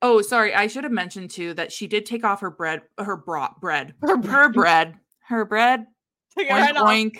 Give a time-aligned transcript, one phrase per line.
[0.00, 0.54] Oh, sorry.
[0.54, 3.94] I should have mentioned too that she did take off her bread, her bra, bread,
[4.00, 4.94] Her her bread,
[5.26, 5.86] her bread.
[6.38, 6.88] Take it Oink, off.
[6.88, 7.18] oink.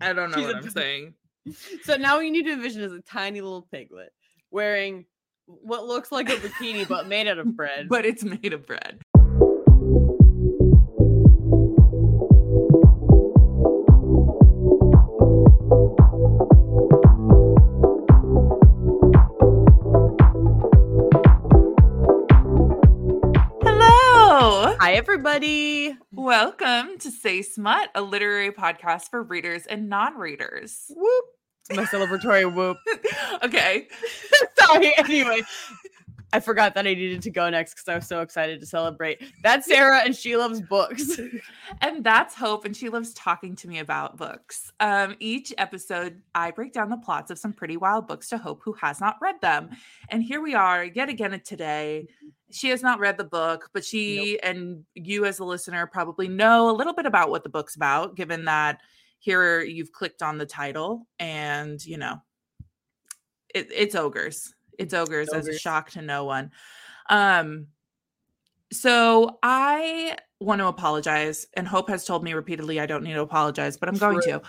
[0.00, 1.14] I don't know She's what a I'm b- saying.
[1.82, 4.12] So now we need to envision as a tiny little piglet
[4.50, 5.04] wearing
[5.46, 7.88] what looks like a bikini but made out of bread.
[7.88, 9.00] But it's made of bread.
[25.00, 25.96] Everybody.
[26.12, 30.92] Welcome to Say Smut, a literary podcast for readers and non-readers.
[30.94, 31.24] Whoop.
[31.70, 32.76] It's my celebratory whoop.
[33.42, 33.88] okay.
[34.58, 34.92] Sorry.
[34.98, 35.40] Anyway,
[36.34, 39.22] I forgot that I needed to go next because I was so excited to celebrate.
[39.42, 41.18] That's Sarah and she loves books.
[41.80, 44.70] And that's Hope, and she loves talking to me about books.
[44.80, 48.60] Um, each episode, I break down the plots of some pretty wild books to Hope,
[48.62, 49.70] who has not read them.
[50.10, 52.08] And here we are yet again today.
[52.50, 56.70] She has not read the book, but she and you, as a listener, probably know
[56.70, 58.80] a little bit about what the book's about, given that
[59.18, 62.16] here you've clicked on the title, and you know,
[63.54, 64.54] it, it's ogres.
[64.78, 66.50] It's ogres as a shock to no one.
[67.10, 67.66] Um,
[68.72, 73.20] so I want to apologize, and Hope has told me repeatedly I don't need to
[73.20, 74.40] apologize, but I'm going True.
[74.40, 74.42] to,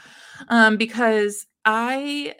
[0.47, 2.35] um, because I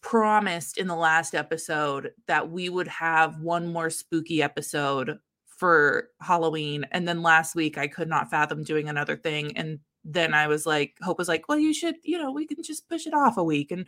[0.00, 6.84] promised in the last episode that we would have one more spooky episode for Halloween,
[6.92, 10.64] and then last week I could not fathom doing another thing, and then I was
[10.66, 13.36] like, Hope was like, well, you should, you know, we can just push it off
[13.36, 13.86] a week, and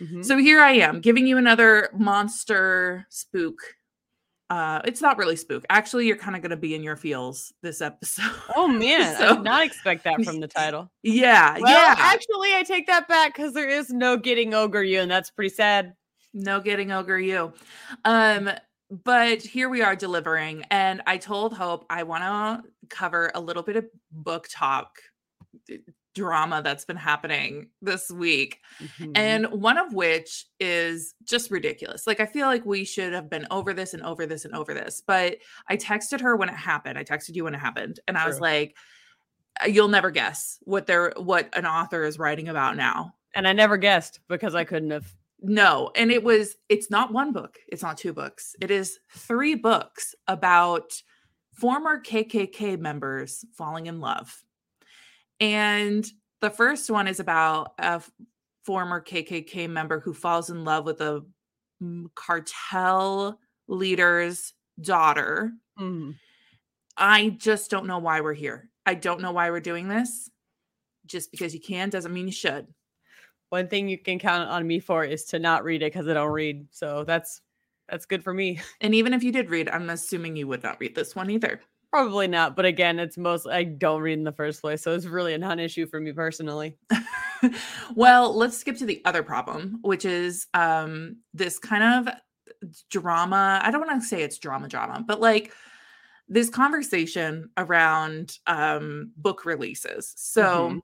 [0.00, 0.24] Mhm.
[0.24, 3.58] so here I am giving you another monster spook.
[4.50, 5.64] Uh, it's not really spook.
[5.70, 8.30] Actually, you're kind of going to be in your feels this episode.
[8.56, 10.90] Oh man, I did not expect that from the title.
[11.04, 11.94] yeah, Well, yeah.
[11.96, 15.54] actually, I take that back because there is no getting ogre you, and that's pretty
[15.54, 15.94] sad.
[16.34, 17.52] no getting ogre you.
[18.04, 18.50] Um,
[19.04, 23.62] but here we are delivering, and I told Hope I want to cover a little
[23.62, 24.98] bit of book talk
[26.14, 28.58] drama that's been happening this week.
[28.98, 29.12] Mhm.
[29.16, 32.06] and one of which is just ridiculous.
[32.06, 34.74] Like I feel like we should have been over this and over this and over
[34.74, 35.00] this.
[35.06, 35.38] But
[35.68, 36.98] I texted her when it happened.
[36.98, 38.76] I texted you when it happened, and I was like,
[39.62, 43.52] "Uh, "You'll never guess what they're what an author is writing about now." and I
[43.52, 45.06] never guessed because I couldn't have.
[45.40, 48.56] No, and it was it's not one book, it's not two books.
[48.60, 51.00] It is three books about
[51.52, 54.42] former KKK members falling in love.
[55.40, 56.06] And
[56.40, 58.02] the first one is about a
[58.64, 61.24] former KKK member who falls in love with a
[61.82, 65.52] mm, cartel leader's daughter.
[65.78, 66.16] Mhm.
[66.96, 68.68] I just don't know why we're here.
[68.86, 70.30] I don't know why we're doing this.
[71.06, 72.66] Just because you can doesn't mean you should.
[73.50, 76.14] One thing you can count on me for is to not read it because I
[76.14, 76.66] don't read.
[76.70, 77.40] So that's
[77.88, 78.60] that's good for me.
[78.80, 81.60] And even if you did read, I'm assuming you would not read this one either.
[81.92, 85.06] Probably not, but again, it's mostly I don't read in the first place, so it's
[85.06, 86.76] really a non-issue for me personally.
[87.94, 92.14] well, let's skip to the other problem, which is um this kind of
[92.90, 93.60] drama.
[93.62, 95.52] I don't want to say it's drama drama, but like
[96.28, 100.14] this conversation around um book releases.
[100.16, 100.80] So Mhm.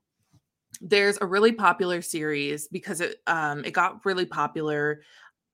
[0.81, 5.03] there's a really popular series because it um it got really popular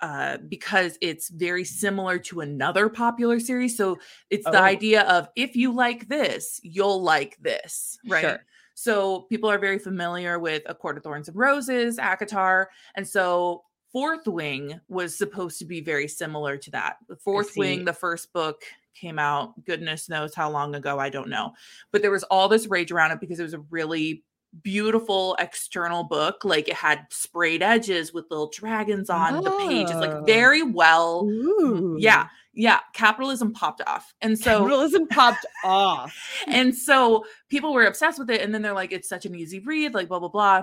[0.03, 3.77] uh because it's very similar to another popular series.
[3.77, 3.99] So
[4.31, 4.63] it's the Oh.
[4.63, 8.21] idea of if you like this, you'll like this, right?
[8.23, 8.45] Sure.
[8.75, 12.67] So people are very familiar with A Court of Thorns and Roses, ACOTAR.
[12.97, 13.63] And so
[13.93, 16.97] Fourth Wing was supposed to be very similar to that.
[17.09, 18.63] The Fourth Wing, the first book
[18.95, 21.53] came out, goodness knows how long ago, I don't know.
[21.93, 24.25] But there was all this rage around it because it was a really
[24.63, 26.45] beautiful external book.
[26.45, 30.01] Like it had sprayed edges with little dragons on the pages, Oh.
[30.01, 31.25] like very well.
[31.29, 31.97] Ooh.
[31.99, 32.81] Yeah, yeah.
[32.93, 34.13] Capitalism popped off.
[34.21, 36.15] And so Capitalism popped off.
[36.47, 39.61] and so people were obsessed with it and then they're like it's such an easy
[39.61, 40.63] read like blah blah blah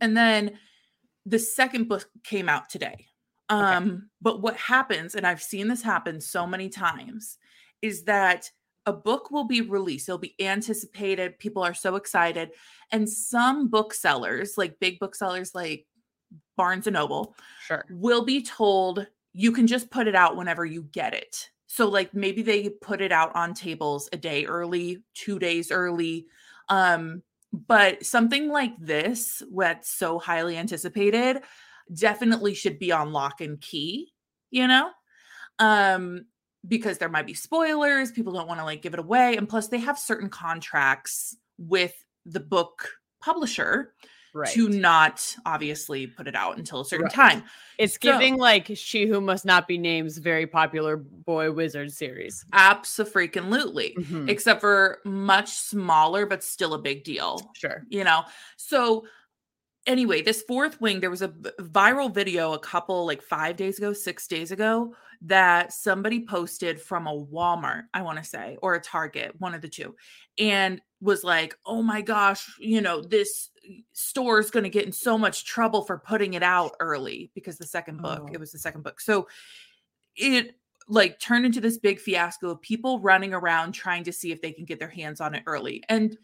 [0.00, 0.58] and then
[1.24, 3.06] the second book came out today
[3.48, 7.38] um but what happens and i've seen this happen so many times
[7.82, 8.50] is that
[8.88, 12.50] a book will be released it'll be anticipated people are so excited
[12.90, 15.86] and some booksellers like big booksellers like
[16.56, 17.34] barnes and noble
[17.66, 17.84] Sure.
[17.90, 21.50] will be told you can just put it out whenever you get it.
[21.66, 26.26] So like maybe they put it out on tables a day early, 2 days early.
[26.68, 31.42] Um but something like this what's so highly anticipated
[31.94, 34.12] definitely should be on lock and key,
[34.50, 34.90] you know?
[35.58, 36.26] Um
[36.66, 39.68] because there might be spoilers, people don't want to like give it away and plus
[39.68, 41.94] they have certain contracts with
[42.26, 42.88] the book
[43.20, 43.94] publisher
[44.34, 44.50] right.
[44.52, 47.14] to not obviously put it out until a certain Right.
[47.14, 47.44] time.
[47.78, 52.44] It's So- giving like She Who Must Not Be Named's very popular boy wizard series.
[52.52, 53.94] Absolutely.
[53.98, 54.28] Mhm.
[54.28, 57.50] Except for much smaller, but still a big deal.
[57.54, 57.84] Sure.
[57.88, 58.24] you know
[58.56, 59.04] so
[59.88, 63.92] anyway this fourth wing there was a viral video a couple like five days ago
[63.92, 68.80] six days ago that somebody posted from a walmart i want to say or a
[68.80, 69.96] target one of the two
[70.38, 73.50] and was like oh my gosh you know this
[73.92, 77.58] store is going to get in so much trouble for putting it out early because
[77.58, 78.32] the second book Oh.
[78.32, 79.26] it was the second book so
[80.16, 80.54] it
[80.86, 84.52] like turned into this big fiasco of people running around trying to see if they
[84.52, 86.16] can get their hands on it early and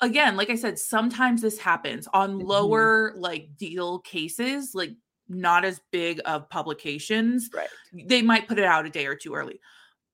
[0.00, 2.44] again like i said sometimes this happens on Mhm.
[2.46, 4.92] lower like deal cases like
[5.28, 7.68] not as big of publications Right.
[7.92, 9.58] they might put it out a day or two early.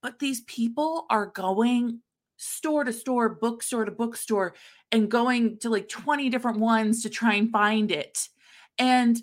[0.02, 2.00] But these people are going
[2.36, 4.54] store to store bookstore to bookstore
[4.92, 8.28] and going to like 20 different ones to try and find it.
[8.78, 9.20] And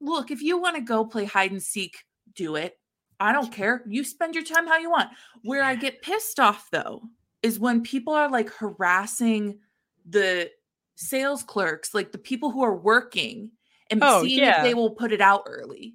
[0.00, 2.78] look if you want to go play hide and seek do it.
[3.20, 3.84] I don't care.
[3.88, 5.10] You spend your time how you want.
[5.44, 7.02] Where i get pissed off though
[7.42, 9.60] is when people are like harassing
[10.08, 10.50] the
[10.96, 13.50] sales clerks like the people who are working
[13.90, 14.58] and Oh, seeing yeah.
[14.58, 15.94] if they will put it out early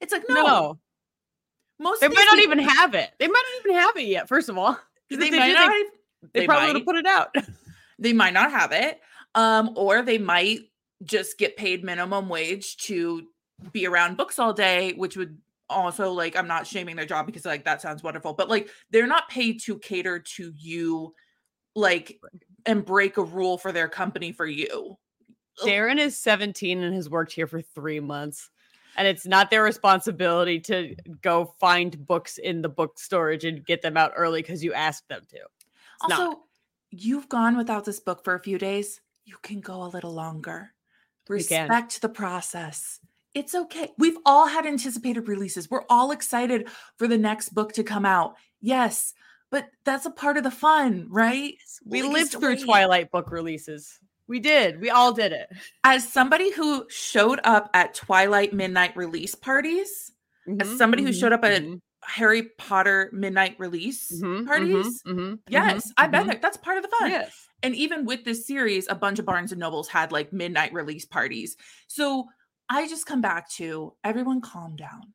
[0.00, 0.78] it's like no, No,
[1.78, 3.10] most they might not even have it.
[3.18, 4.28] They might not even have it yet.
[4.28, 4.78] First of all,
[5.10, 5.82] they, they might did, not they,
[6.32, 7.34] they they probably would have put it out.
[7.98, 8.98] they might not have it
[9.34, 10.60] um or they might
[11.04, 13.26] just get paid minimum wage to
[13.72, 15.38] be around books all day which would
[15.68, 19.06] also like i'm not shaming their job because like that sounds wonderful but like they're
[19.06, 21.14] not paid to cater to you
[21.76, 22.20] like
[22.66, 24.96] and break a rule for their company for you.
[25.62, 28.50] Darren is 17 and has worked here for three months.
[28.96, 33.82] And it's not their responsibility to go find books in the book storage and get
[33.82, 35.36] them out early because you asked them to.
[35.36, 36.40] It's also not.
[36.90, 39.00] you've gone without this book for a few days.
[39.24, 40.72] You can go a little longer.
[41.28, 42.98] Respect the process.
[43.32, 43.90] It's okay.
[43.96, 45.70] We've all had anticipated releases.
[45.70, 48.34] We're all excited for the next book to come out.
[48.60, 49.14] Yes
[49.50, 51.54] but that's a part of the fun right
[51.84, 52.56] We Like, lived through.
[52.64, 53.98] Twilight book releases.
[54.28, 54.80] We did.
[54.80, 55.48] We all did it.
[55.84, 60.12] as somebody who showed up at twilight midnight release parties
[60.48, 65.14] Mhm, somebody who mhm, showed up at mhm, harry potter midnight release mhm, parties mhm,
[65.14, 66.30] mhm, yes i've been mhm.
[66.30, 67.46] there that's part of the fun Yes.
[67.62, 71.04] and even with this series a bunch of barnes and nobles had like midnight release
[71.04, 71.56] parties
[71.88, 72.26] so
[72.70, 75.12] i just come back to everyone calm down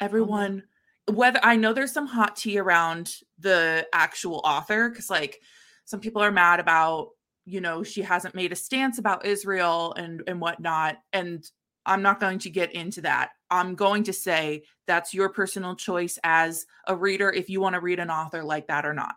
[0.00, 0.64] everyone
[1.10, 5.40] whether i know there's some hot tea around the actual author because like
[5.84, 7.10] some people are mad about
[7.44, 11.50] you know she hasn't made a stance about israel and and whatnot and
[11.86, 13.30] i'm not going to get into that.
[13.50, 17.80] I'm going to say that's your personal choice as a reader if you want to
[17.80, 19.14] read an author like that or not.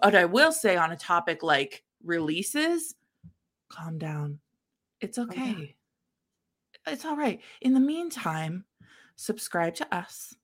[0.00, 2.94] But i will say on a topic like releases
[3.68, 4.38] calm down.
[5.00, 5.30] It's down.
[5.30, 5.74] okay.
[6.86, 7.40] It's all right.
[7.60, 8.64] In the meantime
[9.16, 10.34] subscribe to us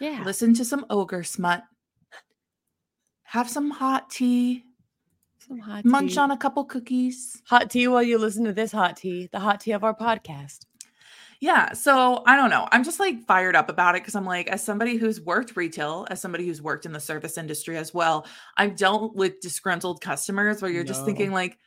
[0.00, 0.22] Yeah.
[0.24, 1.62] listen to some ogre smut
[3.24, 4.64] have some hot tea
[5.38, 5.88] Some hot tea.
[5.88, 6.18] munch tea.
[6.18, 9.60] on a couple cookies hot tea while you listen to this hot tea, the hot
[9.60, 10.66] tea of our podcast.
[11.40, 14.48] yeah so i don't know i'm just like fired up about it because i'm like
[14.48, 18.26] as somebody who's worked retail as somebody who's worked in the service industry as well
[18.56, 21.58] i've dealt with disgruntled customers where you're just thinking like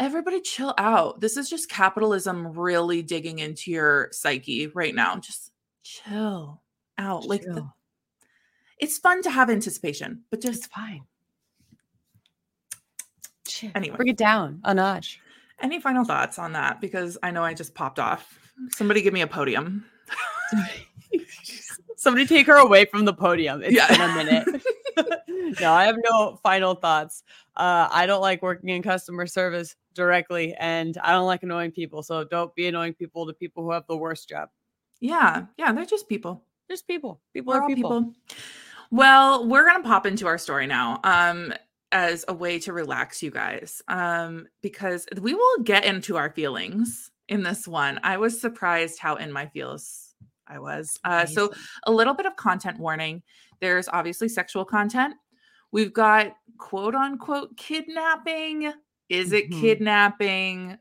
[0.00, 5.50] everybody chill out this is just capitalism really digging into your psyche right now just
[5.82, 6.62] chill
[6.98, 7.66] out like the,
[8.78, 11.02] it's fun to have anticipation but it's just fine.
[13.46, 13.70] Chill.
[13.74, 13.96] Anyway.
[13.96, 15.20] bring it down a notch.
[15.60, 18.38] any final thoughts on that because i know i just popped off
[18.70, 19.84] somebody give me a podium
[21.96, 23.60] Somebody take her away from the podium.
[23.62, 23.88] It's Yeah.
[23.88, 24.62] been a minute.
[25.60, 27.24] no, I have no final thoughts.
[27.56, 32.04] Uh, I don't like working in customer service directly, and I don't like annoying people.
[32.04, 34.48] So don't be annoying people to people who have the worst job.
[35.00, 37.20] yeah yeah they're just people Just people.
[37.32, 37.90] People We're are people.
[38.02, 38.14] people.
[38.90, 41.00] Well, we're gonna pop into our story now.
[41.04, 41.52] Um,
[41.92, 43.82] as a way to relax you guys.
[43.88, 47.98] Um, because we will get into our feelings in this one.
[48.02, 50.14] I was surprised how in my feels
[50.46, 50.98] I was.
[51.04, 51.52] Uh, so
[51.84, 53.22] a little bit of content warning.
[53.60, 55.14] There's obviously sexual content.
[55.72, 58.72] We've got quote unquote kidnapping.
[59.08, 59.60] Is it Mhm.
[59.60, 60.78] kidnapping?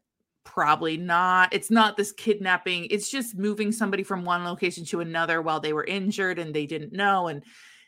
[0.48, 1.54] Probably not.
[1.54, 2.88] It's not this kidnapping.
[2.90, 6.66] It's just moving somebody from one location to another while they were injured and they
[6.66, 7.28] didn't know.
[7.28, 7.44] And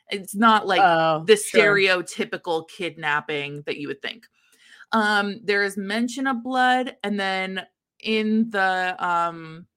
[0.10, 1.86] it's not like Oh, the sure.
[1.88, 4.28] stereotypical kidnapping that you would think.
[4.94, 7.66] Um, there is mention of blood, and then
[8.02, 9.68] in the um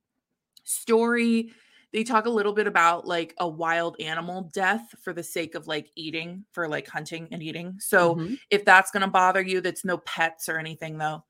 [0.64, 1.52] story,
[1.92, 5.66] they talk a little bit about like a wild animal death for the sake of
[5.68, 7.76] like eating, for like hunting and eating.
[7.80, 8.38] So Mhm.
[8.50, 11.24] if that's gonna bother you, that's no pets or anything though.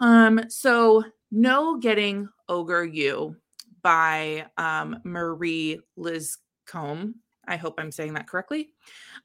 [0.00, 3.36] Um, so no getting ogre you
[3.82, 7.14] by um Marie Liscombe.
[7.46, 8.70] I hope I'm saying that correctly.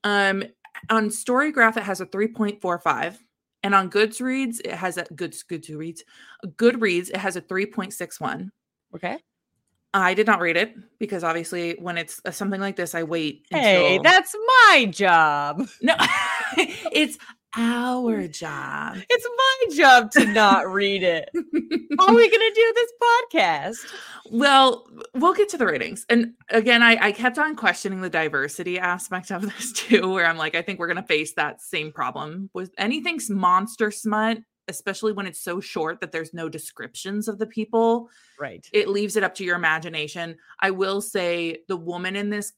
[0.03, 0.43] Um,
[0.89, 3.17] on Storygraph, it has a 3.45,
[3.63, 5.99] and on Goodreads, it has a good Goodreads.
[6.55, 8.49] Goodreads, it has a 3.61.
[8.95, 9.19] Okay.
[9.93, 13.45] I did not read it because obviously, when it's uh, something like this, I wait.
[13.51, 14.35] Hey, that's
[14.69, 15.67] my job.
[15.81, 15.95] no,
[16.57, 17.19] it's
[17.55, 18.31] our mm.
[18.31, 18.97] job.
[19.09, 21.29] It's my job to not read it.
[21.33, 23.93] How are we gonna do this podcast?
[24.29, 26.05] Well, we'll get to the ratings.
[26.09, 30.37] And again, I, I kept on questioning the diversity aspect of this too, where I'm
[30.37, 35.11] like, I think we're going to face that same problem with anything's monster smut, especially
[35.11, 38.09] when it's so short that there's no descriptions of the people.
[38.39, 38.67] Right.
[38.71, 40.37] It leaves it up to your imagination.
[40.59, 42.53] I will say the woman in this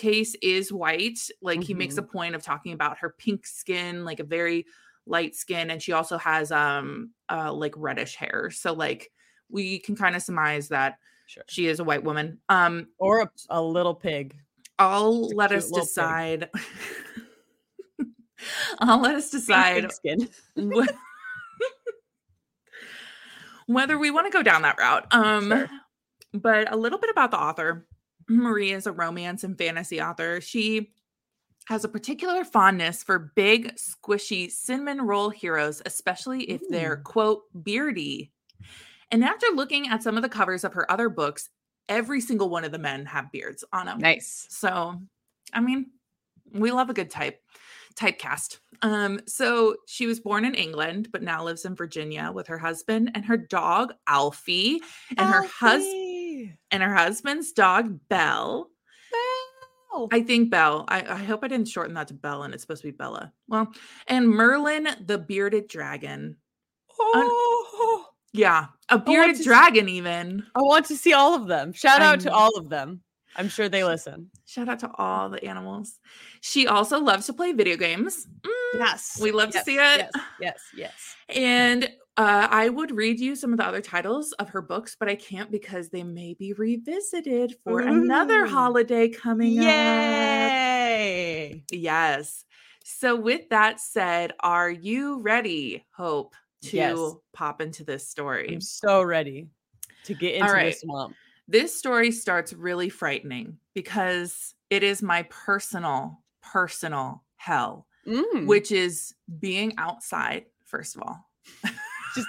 [0.00, 1.18] case is white.
[1.42, 4.66] Like he makes a point of talking about her pink skin, like a very
[5.06, 8.50] light skin, and she also has um uh like reddish hair.
[8.50, 9.10] So like
[9.48, 11.44] we can kind of surmise that Sure.
[11.48, 12.38] she is a white woman.
[12.48, 14.34] Um, Or a, a little pig.
[14.80, 16.48] I'll let us decide.
[18.80, 19.90] I'll let us Pink decide
[20.56, 20.88] wh-
[23.66, 25.06] whether we want to go down that route.
[25.12, 25.68] Um, Sure.
[26.34, 27.86] but a little bit about the author.
[28.30, 30.40] Marie is a romance and fantasy author.
[30.40, 30.92] She
[31.66, 37.02] has a particular fondness for big, squishy cinnamon roll heroes, especially if they're Ooh.
[37.02, 38.30] quote beardy.
[39.10, 41.48] And after looking at some of the covers of her other books,
[41.88, 43.98] every single one of the men have beards on them.
[43.98, 44.46] Nice.
[44.48, 45.00] So,
[45.52, 45.90] I mean,
[46.52, 47.40] we love a good type
[47.96, 48.58] typecast.
[48.82, 53.10] Um, so she was born in England, but now lives in Virginia with her husband
[53.14, 54.80] and her dog Alfie,
[55.18, 56.19] and her husband
[56.70, 58.68] And her husband's dog Belle.
[59.92, 60.08] Belle.
[60.12, 60.84] I think Belle.
[60.88, 63.32] I, I hope I didn't shorten that to Belle, and it's supposed to be Bella.
[63.48, 63.72] Well,
[64.06, 66.36] and Merlin the bearded dragon.
[66.98, 69.88] Oh, Yeah, a bearded dragon.
[69.88, 71.72] Even I want to see all of them.
[71.72, 73.00] Shout out to all of them.
[73.36, 74.28] I'm sure they listen.
[74.44, 75.98] shout out to all the animals.
[76.40, 78.26] She also loves to play video games.
[78.42, 79.18] Mm, Yes.
[79.22, 80.08] we love to see it.
[80.10, 80.10] Yes.
[80.40, 80.60] Yes.
[80.76, 81.16] Yes.
[81.28, 81.88] And
[82.20, 85.14] uh, I would read you some of the other titles of her books, but I
[85.14, 89.64] can't because they may be revisited for another holiday coming up.
[89.64, 91.64] Yay.
[91.70, 92.44] Yes.
[92.84, 96.34] So, with that said, are you ready, Hope,
[96.64, 97.14] to Yes.
[97.32, 98.52] pop into this story?
[98.52, 99.48] I'm so ready
[100.04, 100.66] to get into right.
[100.66, 101.16] this swamp.
[101.48, 109.14] This story starts really frightening because it is my personal, personal hell, Mm, which is
[109.38, 111.30] being outside, first of all,
[112.14, 112.28] just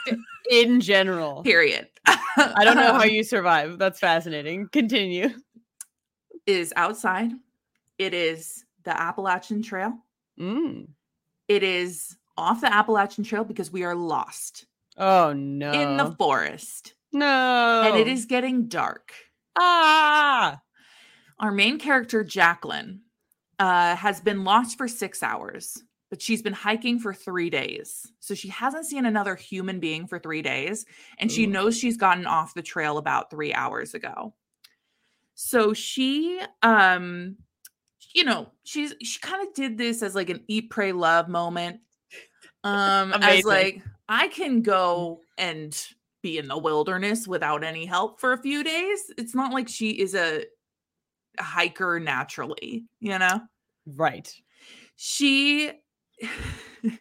[0.50, 1.44] in general.
[1.44, 1.88] period.
[2.06, 3.78] I don't know how you survive.
[3.78, 4.68] That's fascinating.
[4.72, 5.30] Continue.
[6.48, 7.32] is outside.
[7.98, 9.94] It is the Appalachian Trail.
[10.40, 10.88] Mm.
[11.48, 14.66] It is off the Appalachian Trail because we are lost
[14.98, 15.72] Oh no.
[15.72, 17.84] in the forest no.
[17.86, 19.14] and it is getting dark.
[19.58, 20.60] ah.
[21.40, 23.00] Our main character, Jaquelyn,
[23.60, 25.82] uh, has been lost for six hours,
[26.12, 28.12] but she's been hiking for three days.
[28.20, 30.86] So she hasn't seen another human being for three days.
[31.18, 34.34] And she knows she's gotten off the trail about three hours ago.
[35.36, 37.38] So she, um,
[38.14, 41.80] you know, she's she kind of did this as like an eat, pray, love moment.
[42.64, 43.46] Um, as Amazing.
[43.48, 45.76] like, I can go and
[46.22, 49.12] be in the wilderness without any help for a few days.
[49.18, 50.46] It's not like she is a
[51.40, 53.42] a hiker naturally, you know?
[53.86, 54.32] Right.
[54.96, 55.72] She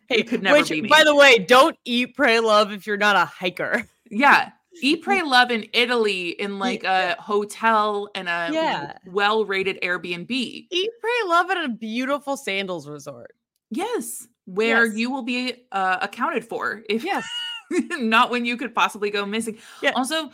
[0.09, 0.89] Hey, could never which, be me.
[0.89, 3.89] by the way, don't eat, pray, love if you're not a hiker.
[4.11, 4.51] yeah.
[4.83, 8.99] Eat, pray, love in Italy in like a hotel and a Yeah.
[9.07, 10.31] well rated Airbnb.
[10.31, 13.35] Eat, pray, love at a beautiful sandals resort.
[13.71, 14.29] Yes.
[14.45, 14.97] Where Yes.
[14.97, 17.27] you will be uh, accounted for if Yes.
[17.99, 19.59] not when you could possibly go missing.
[19.83, 19.93] Yeah.
[19.93, 20.31] Also,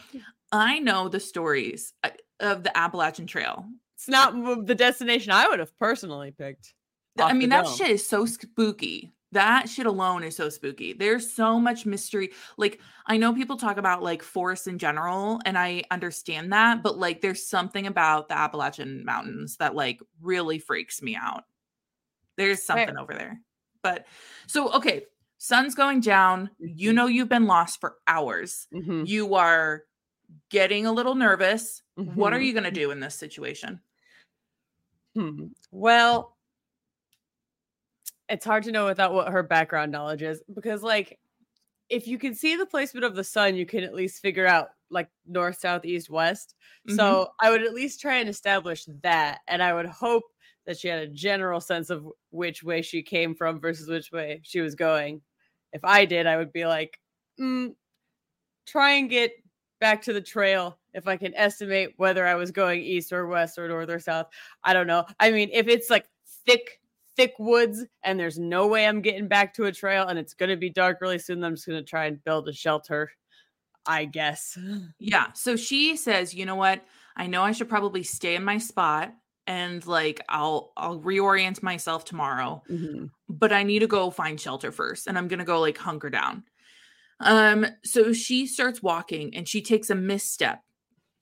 [0.53, 3.65] I know the stories uh, of the Appalachian Trail.
[3.95, 6.75] It's not the destination I would have personally picked.
[7.25, 7.75] I mean, that dome.
[7.77, 9.13] shit is so spooky.
[9.33, 10.93] That shit alone is so spooky.
[10.93, 12.31] There's so much mystery.
[12.57, 16.99] Like, I know people talk about like forests in general, and I understand that, but
[16.99, 21.45] like, there's something about the Appalachian Mountains that like really freaks me out.
[22.37, 23.01] There's something Fair.
[23.01, 23.41] over there.
[23.83, 24.07] But
[24.47, 25.07] so, okay,
[25.39, 26.51] sun's going down.
[26.59, 26.95] You Mhm.
[26.95, 28.69] know, you've been lost for hours.
[28.73, 29.85] Mhm, You are
[30.51, 31.83] getting a little nervous.
[31.97, 32.47] What are mhm.
[32.47, 33.81] you going to do in this situation?
[35.15, 35.47] Hmm.
[35.71, 36.36] Well,
[38.29, 41.19] it's hard to know without what her background knowledge is because, like,
[41.89, 44.71] if you can see the placement of the sun, you can at least figure out
[44.91, 46.55] like north, south, east, west.
[46.89, 46.97] Mhm.
[46.97, 50.25] So I would at least try and establish that, and I would hope
[50.67, 54.41] that she had a general sense of which way she came from versus which way
[54.45, 55.23] she was going.
[55.73, 57.01] If I did, I would be like,
[57.41, 57.75] mm,
[58.67, 59.33] try and get
[59.81, 63.59] back to the trail if I can estimate whether I was going east or west
[63.59, 64.29] or north or south.
[64.65, 65.05] I don't know.
[65.21, 66.09] I mean, if it's like
[66.47, 66.81] thick,
[67.17, 70.51] thick woods and there's no way I'm getting back to a trail and it's going
[70.51, 73.11] to be dark really soon, I'm just going to try and build a shelter,
[73.87, 74.59] I guess.
[74.99, 75.33] Yeah.
[75.35, 76.85] So she says, you know what?
[77.17, 79.15] I know I should probably stay in my spot
[79.47, 83.11] and like I'll I'll reorient myself tomorrow, Mhm.
[83.29, 86.11] but I need to go find shelter first and I'm going to go like hunker
[86.11, 86.45] down.
[87.21, 90.63] Um so she starts walking and she takes a misstep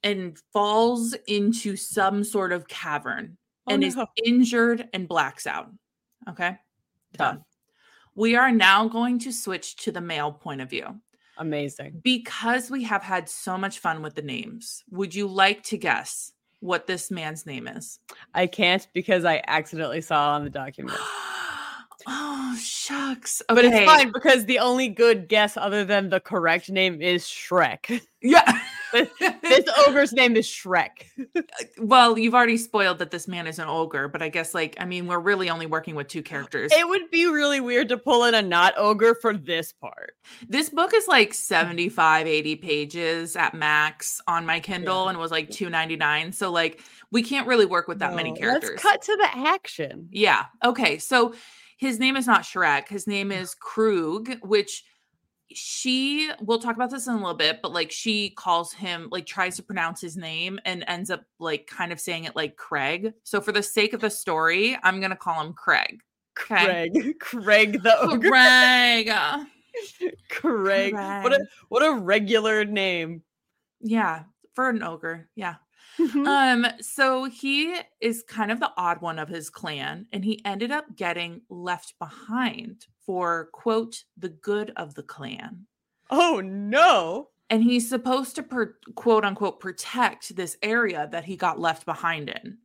[0.03, 4.07] and falls into some sort of cavern Oh, and is no.
[4.25, 5.71] injured and blacks out.
[6.29, 6.57] Okay?
[7.17, 7.35] Tough.
[7.35, 7.45] Done.
[8.15, 11.01] We are now going to switch to the male point of view.
[11.39, 12.01] Amazing.
[12.03, 16.33] Because we have had so much fun with the names, would you like to guess
[16.61, 17.99] what this man's name is?
[18.35, 20.99] I can't because I accidentally saw on the document.
[22.07, 23.43] oh, shucks.
[23.49, 28.01] But it's fine because the only good guess other than the correct name is Shrek.
[28.23, 28.61] Yeah.
[29.43, 31.07] this ogre's name is Shrek.
[31.37, 31.43] Uh,
[31.79, 34.85] well, you've already spoiled that this man is an ogre, but I guess, like, I
[34.85, 36.73] mean, we're really only working with two characters.
[36.75, 40.15] It would be really weird to pull in a not ogre for this part.
[40.49, 45.11] This book is like 75, 80 pages at max on my Kindle Yeah.
[45.11, 46.33] and was like 2.99.
[46.35, 48.71] So, like, we can't really work with that many characters.
[48.71, 50.09] Let's cut to the action.
[50.11, 50.45] Yeah.
[50.65, 50.99] Okay.
[50.99, 51.35] So
[51.77, 52.89] his name is not Shrek.
[52.89, 54.85] His name is Krug, which
[55.57, 59.27] she we'll talk about this in a little bit, but like she calls him like
[59.27, 63.13] tries to pronounce his name and ends up like kind of saying it like Craig.
[63.25, 66.01] So for the sake of the story, I'm gonna call him Craig.
[66.41, 66.91] Okay.
[66.91, 67.19] Craig.
[67.21, 68.29] Craig the ogre.
[68.29, 69.11] Craig.
[70.31, 70.95] Craig.
[70.95, 71.49] What a Craig.
[71.69, 73.23] what a regular name.
[73.81, 75.29] Yeah, for an ogre.
[75.37, 75.57] Yeah.
[75.99, 76.27] Mhm.
[76.27, 80.71] Um, so he is kind of the odd one of his clan, and he ended
[80.73, 85.67] up getting left behind for quote the good of the clan.
[86.11, 87.29] oh no.
[87.51, 92.31] And he's supposed to per, quote unquote protect this area that he got left behind
[92.31, 92.59] in.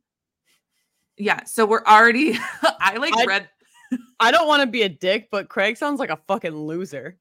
[1.18, 2.38] Yeah, so we're already
[2.80, 3.48] I like I- read
[4.20, 7.18] I don't want to be a dick, but Craig sounds like a fucking loser.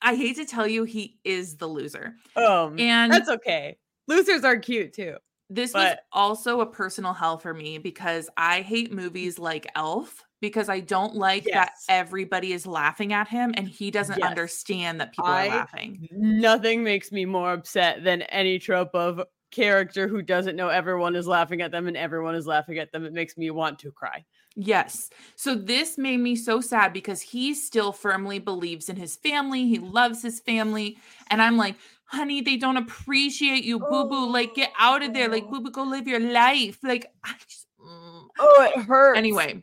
[0.00, 2.14] I hate to tell you he is the loser.
[2.36, 3.76] Um And that's okay.
[4.06, 5.16] Losers are cute too.
[5.50, 10.68] This was also a personal hell for me because I hate movies like Elf because
[10.68, 14.28] I don't like that everybody is laughing at him and he doesn't Yes.
[14.28, 16.08] understand that people I- are laughing.
[16.12, 21.26] Nothing makes me more upset than any trope of character who doesn't know everyone is
[21.26, 23.06] laughing at them and everyone is laughing at them.
[23.06, 24.24] It makes me want to cry.
[24.54, 25.08] Yes.
[25.36, 29.66] So this made me so sad because he still firmly believes in his family.
[29.68, 30.98] He loves his family.
[31.28, 31.76] And I'm like,
[32.08, 34.30] honey, they don't appreciate you, boo boo.
[34.30, 35.28] Like, get out of there.
[35.28, 36.78] Like, boo boo, go live your life.
[36.82, 38.26] Like, I just, mm.
[38.38, 39.18] Oh, it hurts.
[39.18, 39.62] anyway.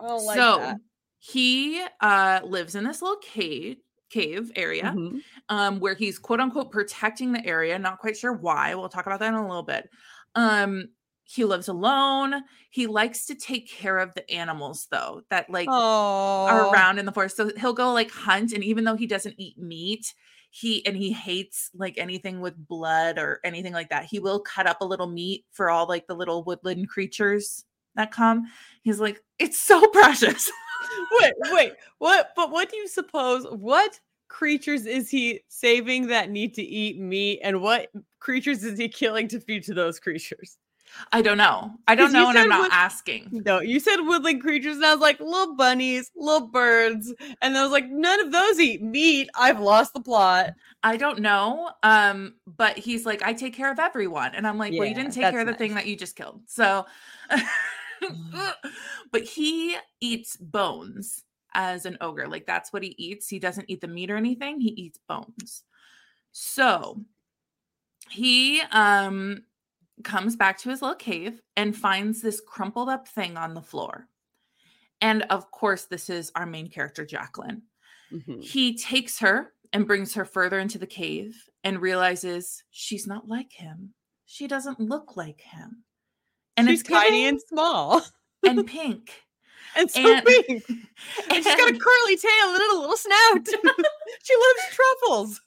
[0.00, 0.76] Like so that.
[1.18, 3.78] he uh lives in this little cave
[4.10, 5.22] cave area Mhm.
[5.48, 9.18] um where he's quote unquote protecting the area not quite sure why we'll talk about
[9.18, 9.90] that in a little bit
[10.36, 10.84] um
[11.24, 16.46] he lives alone he likes to take care of the animals though that like Oh,
[16.46, 19.34] are around in the forest so he'll go like hunt and even though he doesn't
[19.36, 20.14] eat meat
[20.50, 24.66] he and he hates like anything with blood or anything like that he will cut
[24.66, 28.46] up a little meat for all like the little woodland creatures that come
[28.82, 30.50] he's like it's so precious
[31.20, 32.30] wait, wait, what?
[32.36, 33.44] But what do you suppose?
[33.50, 38.88] What creatures is he saving that need to eat meat, and what creatures is he
[38.88, 40.56] killing to feed to those creatures?
[41.12, 41.72] I don't know.
[41.86, 43.42] I don't know, and I'm not with- asking.
[43.46, 47.62] No, you said woodland creatures, and I was like little bunnies, little birds, and I
[47.62, 49.30] was like, none of those eat meat.
[49.34, 50.54] I've lost the plot.
[50.82, 51.70] I don't know.
[51.82, 55.12] Um, but he's like, I take care of everyone, and I'm like, well, you didn't
[55.12, 56.42] take care of the thing that you just killed.
[56.46, 56.86] So,
[59.12, 61.24] but he eats bones
[61.54, 62.28] as an ogre.
[62.28, 63.28] Like that's what he eats.
[63.28, 64.60] He doesn't eat the meat or anything.
[64.60, 65.64] He eats bones.
[66.32, 67.00] So
[68.10, 69.42] he um
[70.04, 74.06] comes back to his little cave and finds this crumpled up thing on the floor.
[75.00, 77.62] And of course, this is our main character, Jaquelyn.
[78.12, 78.42] Mhm.
[78.42, 83.52] He takes her and brings her further into the cave and realizes she's not like
[83.52, 83.94] him.
[84.26, 85.84] She doesn't look like him.
[86.56, 88.02] And She's it's tiny and small,
[88.44, 89.22] and pink.
[89.76, 90.64] and so And- pink.
[91.30, 93.46] And she's got a curly tail and a little snout.
[94.24, 95.40] she loves truffles.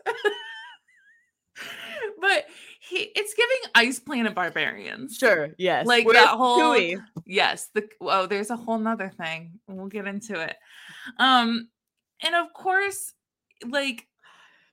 [2.20, 2.46] but
[2.84, 5.16] he it's giving Ice Planet Barbarians.
[5.18, 5.86] Sure, yes.
[5.86, 6.98] Like Where's that whole- khui?
[7.28, 9.60] Yes, the oh, there's a whole nother thing.
[9.68, 10.56] We'll get into it.
[11.18, 11.70] Um,
[12.24, 13.14] and of course,
[13.68, 14.08] like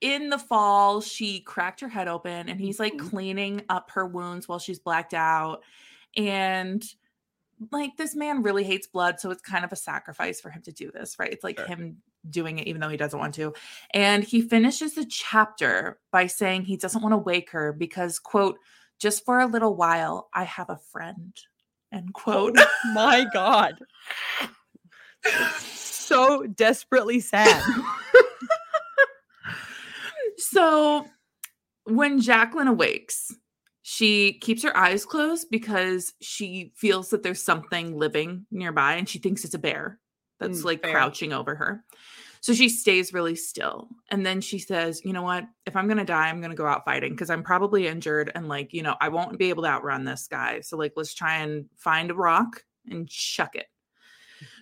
[0.01, 3.09] in the fall, she cracked her head open and he's like Mhm.
[3.09, 5.61] cleaning up her wounds while she's blacked out.
[6.17, 6.83] And
[7.71, 10.71] like this man really hates blood, so it's kind of a sacrifice for him to
[10.71, 11.31] do this, right?
[11.31, 11.67] It's like Sure.
[11.67, 13.53] him doing it even though he doesn't want to.
[13.93, 18.57] And he finishes the chapter by saying he doesn't want to wake her because, quote,
[18.99, 21.33] just for a little while, I have a friend.
[21.93, 22.55] End quote.
[22.57, 23.75] Oh my god.
[25.59, 27.61] so desperately sad.
[30.37, 31.05] so
[31.85, 33.35] when Jaquelyn awakes,
[33.81, 39.19] she keeps her eyes closed because she feels that there's something living nearby and she
[39.19, 39.99] thinks it's a bear
[40.39, 40.91] that's Mm, like fair.
[40.91, 41.83] crouching over her.
[42.41, 43.89] So she stays really still.
[44.11, 45.45] And then she says, You know what?
[45.65, 48.31] If I'm going to die, I'm going to go out fighting because I'm probably injured
[48.35, 50.61] and like, you know, I won't be able to outrun this guy.
[50.61, 53.67] So, like, let's try and find a rock and chuck it.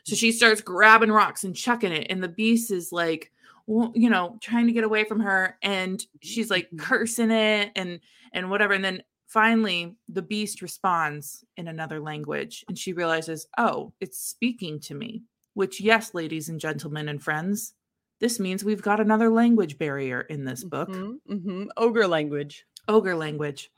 [0.03, 0.15] So mm-hmm.
[0.15, 2.07] she starts grabbing rocks and chucking it.
[2.09, 3.31] And the beast is like,
[3.67, 5.57] well, you know, trying to get away from her.
[5.61, 6.77] And she's like mm-hmm.
[6.79, 7.99] cursing it and
[8.33, 8.73] and whatever.
[8.73, 12.65] And then finally the beast responds in another language.
[12.67, 15.23] And she realizes, oh, it's speaking to me.
[15.57, 17.73] Which, yes, ladies and gentlemen and friends,
[18.19, 21.67] this means we've got another language barrier in this book Mhm, mhm.
[21.75, 22.63] Ogre language.
[22.87, 23.71] ogre language.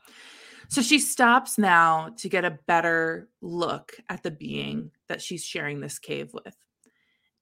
[0.67, 5.79] So she stops now to get a better look at the being that she's sharing
[5.79, 6.57] this cave with.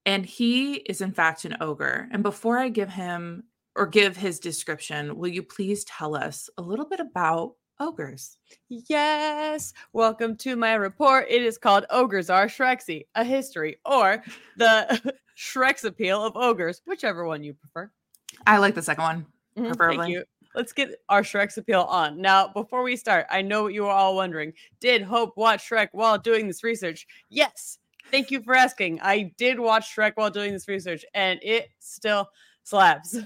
[0.05, 2.07] And he is, in fact, an ogre.
[2.11, 3.45] And before I give him
[3.75, 8.37] or give his description, will you please tell us a little bit about ogres?
[8.69, 9.73] Yes.
[9.93, 11.27] Welcome to my report.
[11.29, 14.23] It is called Ogres Are Shrexy, a history, or
[14.57, 17.91] the Shrek's appeal of ogres, whichever one you prefer.
[18.45, 19.17] I like the second one.
[19.19, 20.11] Mm-hmm, thank Preferably.
[20.11, 20.23] you.
[20.55, 22.19] Let's get our Shrek's appeal on.
[22.19, 24.53] Now, before we start, I know what you are all wondering.
[24.79, 27.05] Did Hope watch Shrek while doing this research?
[27.29, 27.77] Yes.
[28.09, 28.99] Thank you for asking.
[29.01, 32.29] I did watch Shrek while doing this research, and it still
[32.63, 33.17] slaps.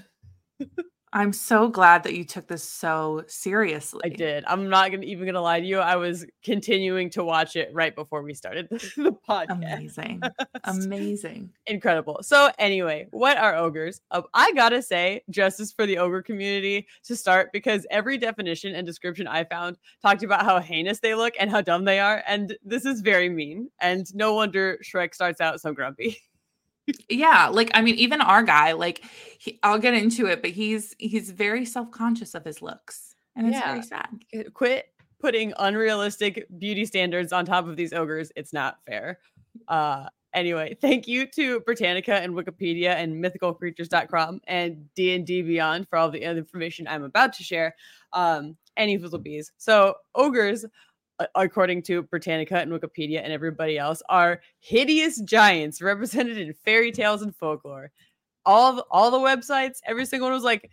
[1.14, 4.00] I'm so glad that you took this so seriously.
[4.04, 4.44] I did.
[4.46, 5.78] I'm not gonna even gonna lie to you.
[5.78, 9.50] I was continuing to watch it right before we started the podcast.
[9.50, 10.22] Amazing.
[10.64, 11.50] Amazing.
[11.66, 12.20] Incredible.
[12.22, 14.00] So anyway, what are ogres?
[14.10, 18.86] Uh, I gotta say, justice for the ogre community to start because every definition and
[18.86, 22.56] description I found talked about how heinous they look and how dumb they are, and
[22.64, 23.68] this is very mean.
[23.80, 26.18] And no wonder Shrek starts out so grumpy.
[27.08, 29.02] yeah like i mean even our guy like
[29.38, 33.56] he, i'll get into it but he's he's very self-conscious of his looks and it's
[33.56, 33.68] Yeah.
[33.72, 34.86] very sad Uh, Quit
[35.20, 38.32] putting unrealistic beauty standards on top of these ogres.
[38.34, 39.20] It's not fair.
[39.68, 46.10] Uh anyway, thank you to Britannica and Wikipedia and mythicalcreatures.com and D&D Beyond for all
[46.10, 47.76] the information I'm about to share.
[48.12, 49.52] Um any little bees.
[49.58, 50.64] So ogres
[51.34, 57.22] according to Britannica and Wikipedia and everybody else are hideous giants represented in fairy tales
[57.22, 57.90] and folklore.
[58.44, 60.70] All of, all the websites, every single one was like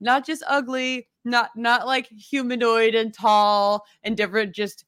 [0.00, 4.84] not just ugly, not not like humanoid and tall and different, just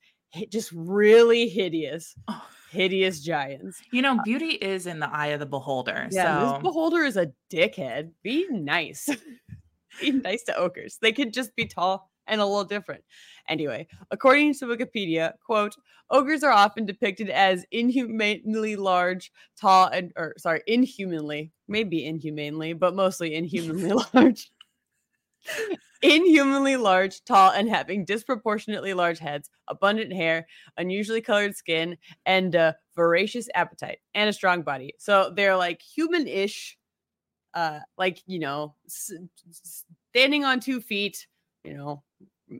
[0.50, 2.42] just really hideous, Oh.
[2.72, 3.80] hideous giants.
[3.92, 7.04] you know uh, beauty is in the eye of the beholder Yeah, so this beholder
[7.04, 8.10] is a dickhead.
[8.24, 9.08] Be nice.
[10.00, 10.98] be nice to ogres.
[11.00, 13.04] They could just be tall and a little different.
[13.48, 15.76] Anyway, according to Wikipedia, quote,
[16.10, 22.94] ogres are often depicted as inhumanly large, tall, and or sorry, inhumanly, maybe inhumanely, but
[22.94, 24.50] mostly inhumanly large.
[26.02, 32.76] Inhumanly large, tall, and having disproportionately large heads, abundant hair, unusually colored skin, and a
[32.94, 34.94] voracious appetite and a strong body.
[34.98, 36.76] So they're like human-ish,
[37.54, 41.26] uh, like you know, standing on two feet.
[41.64, 42.02] You know,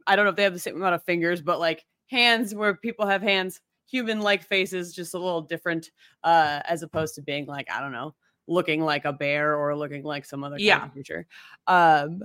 [0.07, 2.75] I don't know if they have the same amount of fingers, but like hands where
[2.77, 5.91] people have hands, human-like faces, just a little different,
[6.23, 8.15] uh, as opposed to being like I don't know,
[8.47, 11.27] looking like a bear or looking like some other kind of creature.
[11.67, 12.23] Um,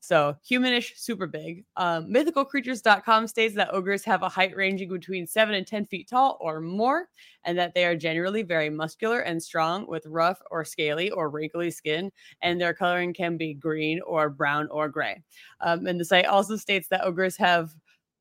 [0.00, 1.64] so humanish, super big.
[1.76, 6.38] Um, mythicalcreatures.com states that ogres have a height ranging between seven and 10 feet tall
[6.40, 7.08] or more,
[7.44, 11.70] and that they are generally very muscular and strong with rough or scaly or wrinkly
[11.70, 12.10] skin,
[12.42, 15.22] and their coloring can be green or brown or gray.
[15.60, 17.74] Um, and the site also states that ogres have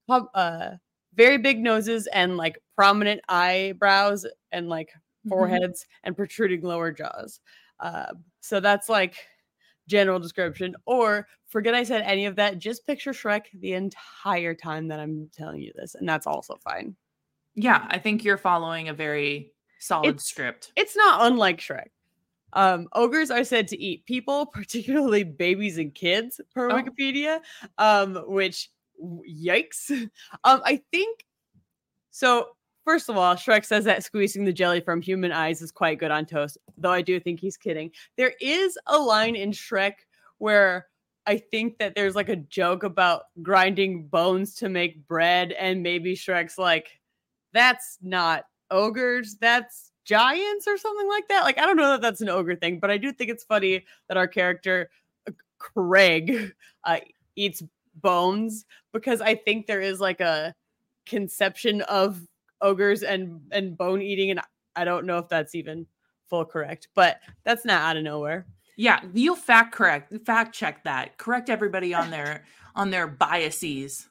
[0.09, 0.71] uh,
[1.13, 4.91] very big noses and like prominent eyebrows and like
[5.23, 5.63] Mhm.
[5.63, 7.39] foreheads and protruding lower jaws.
[7.79, 9.15] Uh, so that's like
[9.89, 10.75] general description.
[10.85, 12.59] Or forget I said any of that.
[12.59, 16.95] Just picture Shrek the entire time that I'm telling you this, and that's also fine.
[17.55, 21.89] yeah i think you're following a very solid It's- script It's not unlike Shrek.
[22.53, 26.75] Um, ogres are said to eat people, particularly babies and kids, per Oh.
[26.81, 27.39] Wikipedia.
[27.77, 28.69] Um, which
[29.29, 29.89] yikes.
[30.43, 31.25] Um, I think
[32.11, 32.47] so.
[32.85, 36.11] First of all, Shrek says that squeezing the jelly from human eyes is quite good
[36.11, 37.91] on toast, though I do think he's kidding.
[38.17, 39.93] There is a line in Shrek
[40.39, 40.87] where
[41.27, 46.15] I think that there's like a joke about grinding bones to make bread, and maybe
[46.15, 46.99] Shrek's like,
[47.53, 51.43] that's not ogres that's giants or something like that.
[51.43, 53.85] Like I don't know that that's an ogre thing, but I do think it's funny
[54.07, 54.89] that our character
[55.27, 56.97] uh, Craig uh,
[57.35, 57.63] eats
[57.95, 60.55] bones because I think there is like a
[61.05, 62.21] conception of
[62.61, 64.41] ogres and and bone eating and
[64.75, 65.85] I don't know if that's even
[66.29, 68.45] full correct, but that's not out of nowhere.
[68.77, 71.17] Yeah, you'll fact correct, fact check that.
[71.17, 72.45] Correct everybody on their
[72.75, 74.07] on their biases.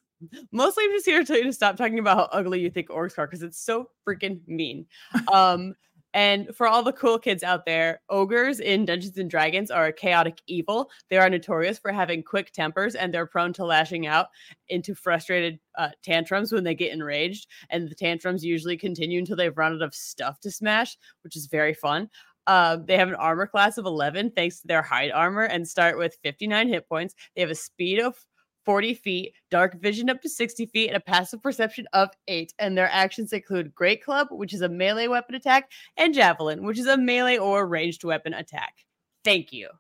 [0.51, 2.89] Mostly I'm just here to tell you to stop talking about how ugly you think
[2.89, 4.87] orcs are because it's so freaking mean.
[5.33, 5.75] Um
[6.15, 9.93] and for all the cool kids out there, ogres in Dungeons and Dragons are a
[9.93, 10.91] chaotic evil.
[11.11, 14.29] They are notorious for having quick tempers and they're prone to lashing out
[14.69, 17.49] into frustrated uh, tantrums when they get enraged.
[17.71, 21.47] And the tantrums usually continue until they've run out of stuff to smash, which is
[21.47, 22.09] very fun.
[22.47, 25.99] Uh, they have an armor class of 11 thanks to their hide armor and start
[25.99, 27.15] with 59 hit points.
[27.37, 28.17] They have a speed of
[28.69, 32.53] 40 feet, dark vision up to 60 feet, and a passive perception of 8.
[32.59, 36.79] And their actions include Great Club, which is a melee weapon attack, and Javelin, which
[36.79, 38.75] is a melee or ranged weapon attack.
[39.25, 39.71] Thank you.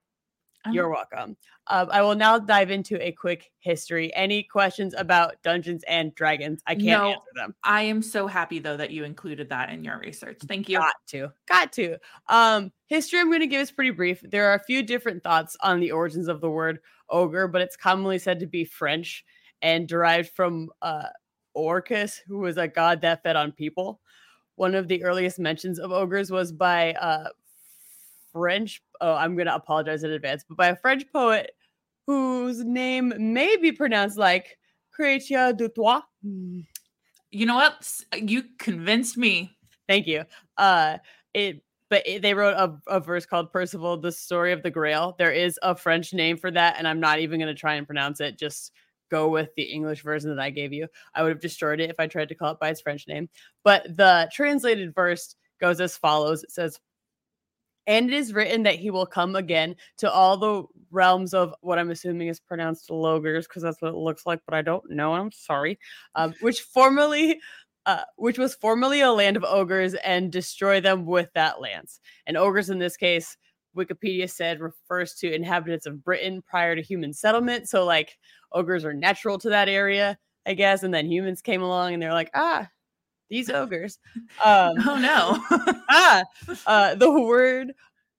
[0.71, 1.37] You're welcome.
[1.69, 4.15] Um, I will now dive into a quick history.
[4.15, 6.61] Any questions about Dungeons and Dragons?
[6.67, 7.09] I can't No.
[7.09, 7.55] answer them.
[7.65, 10.39] I am so happy though that you included that in your research.
[10.47, 10.79] Thank you.
[10.79, 11.33] Got to.
[11.47, 11.97] Got to.
[12.29, 14.21] Um, history I'm going to give is pretty brief.
[14.23, 17.77] There are a few different thoughts on the origins of the word ogre, but it's
[17.77, 19.25] commonly said to be French
[19.63, 21.09] and derived from uh,
[21.55, 24.01] Orcus, who was a god that fed on people.
[24.57, 27.29] One of the earliest mentions of ogres was by uh,
[28.33, 28.83] French.
[29.01, 31.53] Oh, I'm going to apologize in advance, but by a French poet
[32.07, 34.59] whose name may be pronounced like
[34.99, 36.03] Chrétien du Troyes.
[36.23, 36.61] Hmm.
[37.31, 37.91] You know what?
[38.17, 39.57] You convinced me.
[39.87, 40.25] Thank you.
[40.57, 40.99] Uh,
[41.35, 45.15] it, but it, they wrote a, a verse called Percival, the story of the Grail.
[45.19, 47.87] There is a French name for that, and I'm not even going to try and
[47.87, 48.39] pronounce it.
[48.39, 48.73] Just
[49.11, 50.87] go with the English version that I gave you.
[51.15, 53.29] I would have destroyed it if I tried to call it by its French name.
[53.65, 56.79] But the translated verse goes as follows It says,
[57.89, 61.79] and it is written that he will come again to all the realms of what
[61.79, 65.15] I'm assuming is pronounced logers because that's what it looks like, but I don't know.
[65.15, 65.79] I'm sorry.
[66.15, 67.41] Um, which formerly,
[67.87, 71.99] uh, which was formerly a land of ogres, and destroy them with that lance.
[72.27, 73.39] And ogres in this case,
[73.75, 77.71] Wikipedia said refers to inhabitants of Britain prior to human settlement.
[77.71, 78.19] So like
[78.53, 80.83] ogres are natural to that area, I guess.
[80.83, 82.69] And then humans came along and they're like, ah,
[83.29, 83.99] these ogres.
[84.45, 85.83] Um, Oh no.
[85.91, 86.25] ah,
[86.67, 87.73] uh, the word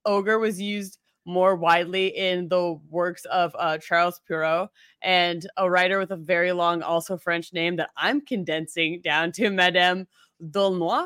[0.05, 4.69] ogre was used more widely in the works of uh, Charles Perrault
[5.03, 9.49] and a writer with a very long, also French name that I'm condensing down to
[9.51, 10.07] Madame
[10.49, 11.05] D'Aulnoy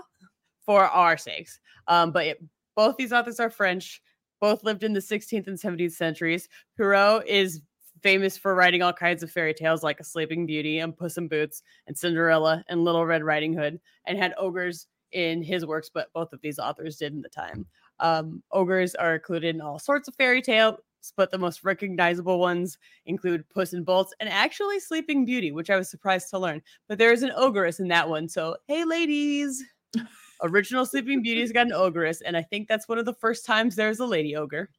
[0.66, 1.60] for our sakes.
[1.88, 2.44] Um, but it-
[2.76, 4.02] both these authors are French.
[4.42, 6.48] Both lived in the 16th and 17th centuries.
[6.78, 7.62] Perrault is
[8.04, 11.28] famous for writing all kinds of fairy tales like A Sleeping Beauty and Puss in
[11.28, 16.12] Boots and Cinderella and Little Red Riding Hood and had ogres in his works, but
[16.13, 17.66] both of these authors did in the time.
[18.00, 20.76] Um, ogres are included in all sorts of fairy tales,
[21.16, 25.78] but the most recognizable ones include Puss in Boots and actually Sleeping Beauty, which I
[25.78, 26.62] was surprised to learn.
[26.88, 28.28] But there is an ogress in that one.
[28.28, 29.63] So, hey, ladies,
[30.42, 33.76] original Sleeping Beauty's got an ogress, and I think that's one of the first times
[33.76, 34.70] there's a lady ogre.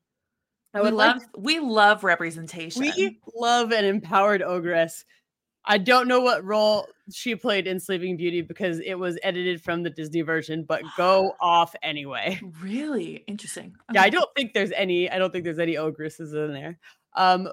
[0.75, 2.83] I we would love love we love representation.
[2.83, 5.05] we love an empowered ogress.
[5.67, 9.83] I don't know what role she played in Sleeping Beauty because it was edited from
[9.83, 12.41] the Disney version, but go off anyway.
[12.61, 13.75] really interesting.
[13.93, 15.11] Yeah, I don't think there's any.
[15.11, 16.79] I don't think there's any ogresses in there.
[17.17, 17.49] Um,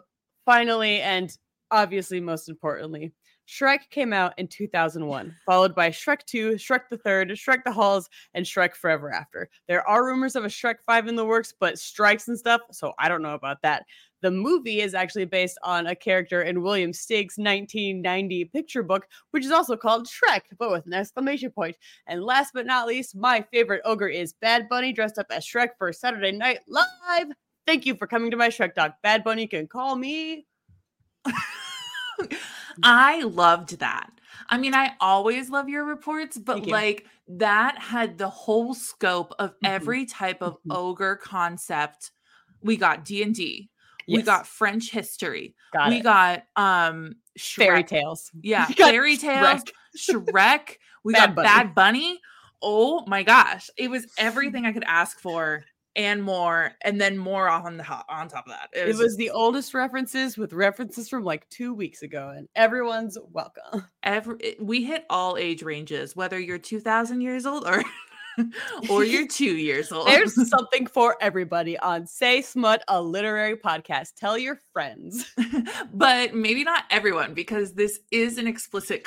[0.46, 1.36] finally, and
[1.70, 3.14] obviously most importantly,
[3.52, 8.10] Shrek came out in 2001, followed by Shrek 2, Shrek the Third, Shrek the Halls,
[8.34, 9.50] and Shrek Forever After.
[9.68, 12.94] There are rumors of a Shrek 5 in the works, but strikes and stuff, so
[12.98, 13.84] I don't know about that.
[14.22, 19.44] The movie is actually based on a character in William Steig's 1990 picture book, which
[19.44, 21.76] is also called Shrek, but with an exclamation point.
[22.08, 25.72] And last but not least, my favorite ogre is Bad Bunny dressed up as Shrek
[25.78, 27.28] for Saturday Night Live.
[27.68, 28.96] Thank you for coming to my Shrek Talk.
[29.04, 30.46] Bad Bunny can call me.
[32.84, 34.10] I loved that.
[34.50, 36.72] I mean, I always love your reports, but you.
[36.72, 39.56] like that had the whole scope of Mhm.
[39.70, 40.76] every type of Mhm.
[40.76, 42.12] ogre concept.
[42.62, 43.70] We got D and D.
[44.08, 45.56] We got French history.
[45.72, 46.04] got we it.
[46.04, 48.30] got um fairy tales.
[48.42, 49.64] Yeah, fairy tales.
[49.98, 50.26] Shrek.
[50.32, 50.78] Shrek.
[51.04, 51.48] We Bad got Bunny.
[51.48, 52.22] Bad Bunny.
[52.62, 55.64] Oh my gosh, it was everything I could ask for
[55.96, 58.70] and more, and then more on the on top of that.
[58.74, 63.88] It was the oldest references with references from like two weeks ago, and everyone's welcome.
[64.04, 67.84] every we hit all age ranges, whether you're two thousand years old or
[68.90, 70.08] or you're two years old.
[70.08, 74.16] There's something for everybody on Say Smut, a literary podcast.
[74.18, 75.34] Tell your friends.
[75.94, 79.04] but maybe not everyone because this is an explicit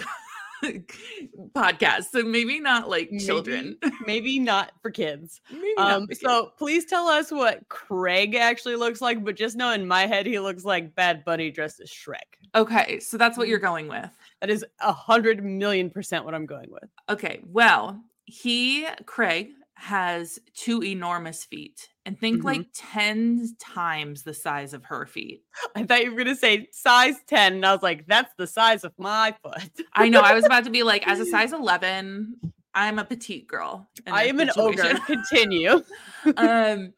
[1.55, 3.77] podcast, so maybe not like children.
[3.83, 5.40] Maybe, maybe not for kids.
[5.50, 6.20] Maybe not Um, for kids.
[6.20, 10.27] so please tell us what Craig actually looks like, but just know in my head
[10.27, 12.38] he looks like Bad Bunny dressed as Shrek.
[12.55, 13.64] okay, so that's what you're Mm-hmm.
[13.66, 14.11] going with.
[14.40, 16.88] That is a hundred million percent what I'm going with.
[17.09, 22.44] Okay, well, he Craig has two enormous feet, and think Mhm.
[22.44, 25.42] like ten times the size of her feet.
[25.74, 28.84] I thought you were gonna say size 10, and I was like, that's the size
[28.84, 29.70] of my foot.
[29.92, 30.20] I know.
[30.20, 32.40] I was about to be like, as a size eleven,
[32.72, 33.88] I'm a petite girl.
[34.06, 34.94] I am an ogre.
[35.06, 35.82] Continue.
[36.37, 36.92] um,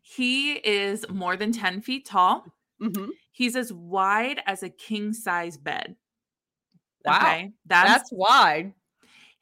[0.00, 2.46] he is more than ten feet tall.
[2.80, 3.10] Mhm.
[3.30, 5.96] He's as wide as a king size bed.
[7.04, 7.16] Wow.
[7.18, 8.74] Okay, that's, That's wide.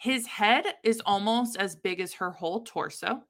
[0.01, 3.23] His head is almost as big as her whole torso.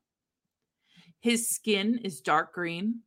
[1.18, 3.00] His skin is dark green.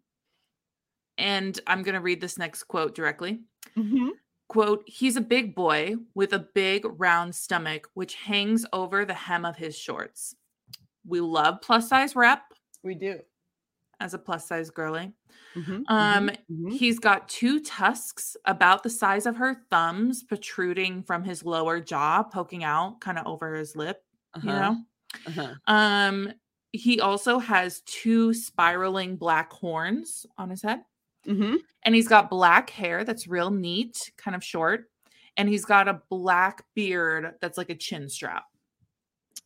[1.17, 3.39] And I'm going to read this next quote directly.
[3.77, 4.09] Mhm.
[4.49, 9.45] Quote, he's a big boy with a big round stomach, which hangs over the hem
[9.45, 10.35] of his shorts.
[11.05, 12.41] We love plus size rep
[12.83, 13.21] We do.
[14.03, 15.13] As a plus size girly.
[15.55, 16.71] Mhm, Um, mhm, mhm.
[16.77, 22.23] He's got two tusks about the size of her thumbs protruding from his lower jaw,
[22.23, 24.03] poking out kind of over his lip,
[24.41, 24.77] you Uh-huh, know?
[25.27, 25.53] uh-huh.
[25.67, 26.33] Um,
[26.71, 30.81] he also has two spiraling black horns on his head,
[31.27, 31.57] Mm-hmm.
[31.83, 34.89] and he's got black hair that's real neat, kind of short,
[35.37, 38.43] and he's got a black beard that's like a chin strap.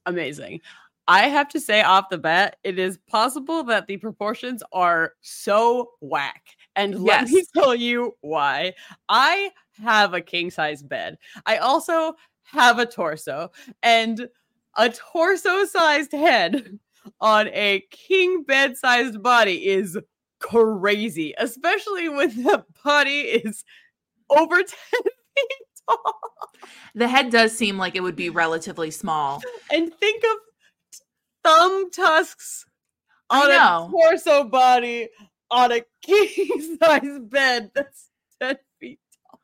[0.05, 0.61] Amazing.
[1.07, 5.91] I have to say off the bat, it is possible that the proportions are so
[6.01, 6.43] whack.
[6.75, 8.73] And let me tell you why.
[9.07, 11.17] I have a king size bed.
[11.45, 13.51] I also have a torso
[13.83, 14.27] and
[14.75, 16.79] a torso sized head
[17.21, 19.97] on a king bed sized body is
[20.39, 23.63] crazy, especially when the body is
[24.29, 25.51] over 10 feet
[25.87, 26.19] tall.
[26.95, 29.41] The head does seem like it would be relatively small.
[29.71, 30.37] and think of
[31.47, 32.65] thumb tusks
[33.29, 35.09] on a torso body
[35.49, 38.09] on a king size bed that's
[38.41, 38.99] 10 feet.
[39.29, 39.39] Tall.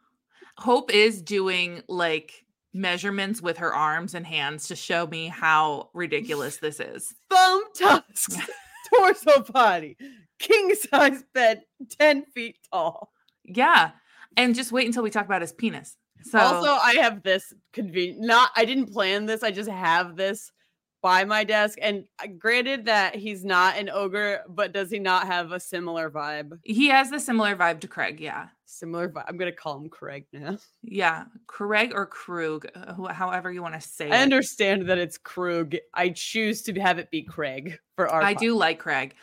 [0.57, 6.57] Hope is doing like measurements with her arms and hands to show me how ridiculous
[6.57, 7.13] this is.
[7.29, 8.37] Thumb tusks,
[8.93, 9.97] torso body,
[10.39, 11.63] king size bed,
[11.99, 13.11] 10 feet tall.
[13.45, 13.91] Yeah.
[14.35, 15.95] And just wait until we talk about his penis.
[16.23, 18.21] So also, I have this convenient.
[18.21, 19.43] Not, I didn't plan this.
[19.43, 20.51] I just have this
[21.03, 21.77] by my desk.
[21.81, 26.09] And uh, granted that he's not an ogre, but does he not have a similar
[26.09, 26.57] vibe?
[26.63, 28.19] he has a similar vibe to Craig.
[28.19, 28.47] Yeah.
[28.65, 29.25] Similar vibe.
[29.27, 30.57] I'm gonna call him Craig now.
[30.81, 31.25] Yeah.
[31.45, 34.21] Craig or Krug, uh, however you want to say I it.
[34.23, 35.75] understand that it's Krug.
[35.93, 38.21] I choose to have it be Craig for our.
[38.23, 39.13] I pod- do like Craig.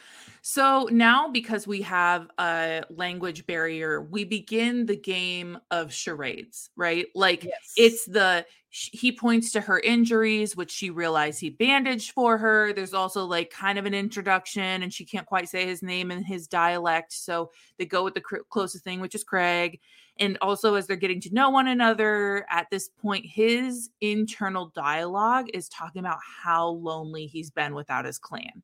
[0.42, 7.06] So now, because we have a language barrier, we begin the game of charades, right?
[7.14, 7.72] Like Yes.
[7.76, 12.72] it's the he points to her injuries, which she realized he bandaged for her.
[12.72, 16.22] There's also like kind of an introduction, and she can't quite say his name in
[16.22, 19.80] his dialect, so they go with the cr- closest thing, which is Craig.
[20.20, 25.48] And also, as they're getting to know one another, at this point, his internal dialogue
[25.52, 28.62] is talking about how lonely he's been without his clan.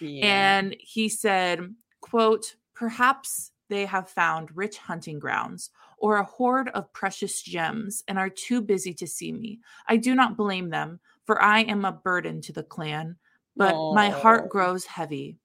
[0.00, 0.56] Yeah.
[0.56, 6.92] And he said, quote, perhaps they have found rich hunting grounds or a hoard of
[6.92, 9.60] precious gems and are too busy to see me.
[9.86, 13.16] I do not blame them, for I am a burden to the clan,
[13.56, 15.36] but my heart grows heavy.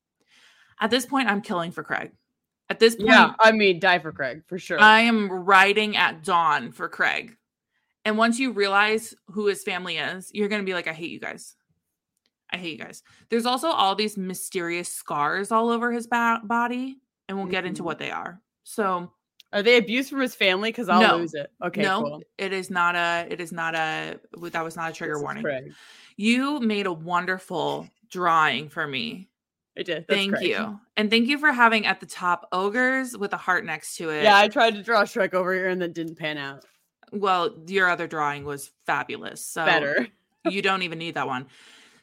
[0.79, 2.11] At this point, I'm killing for Craig.
[2.69, 4.79] At this point, yeah, I mean, die for Craig for sure.
[4.79, 7.37] I am riding at dawn for Craig.
[8.05, 11.11] And once you realize who his family is, you're going to be like, I hate
[11.11, 11.55] you guys.
[12.55, 13.03] I hate you guys.
[13.29, 17.81] There's also all these mysterious scars all over his ba- body, and we'll get into
[17.83, 17.85] Mhm.
[17.85, 18.41] what they are.
[18.63, 19.11] So,
[19.53, 20.69] Are they abuse from his family?
[20.69, 21.17] Because I'll No.
[21.17, 21.49] lose it.
[21.63, 22.23] Okay, no, cool.
[22.37, 24.19] it is not a, it is not a,
[24.51, 25.73] that was not a trigger This warning.
[26.17, 29.29] You made a wonderful drawing for me.
[29.77, 30.05] I did.
[30.07, 30.79] That's Thank you.
[30.97, 34.23] And thank you for having at the top ogres with a heart next to it.
[34.23, 36.65] Yeah, I tried to draw Shrek over here and then didn't pan out.
[37.11, 39.45] well, your other drawing was fabulous.
[39.45, 40.07] So Better.
[40.49, 41.45] you don't even need that one.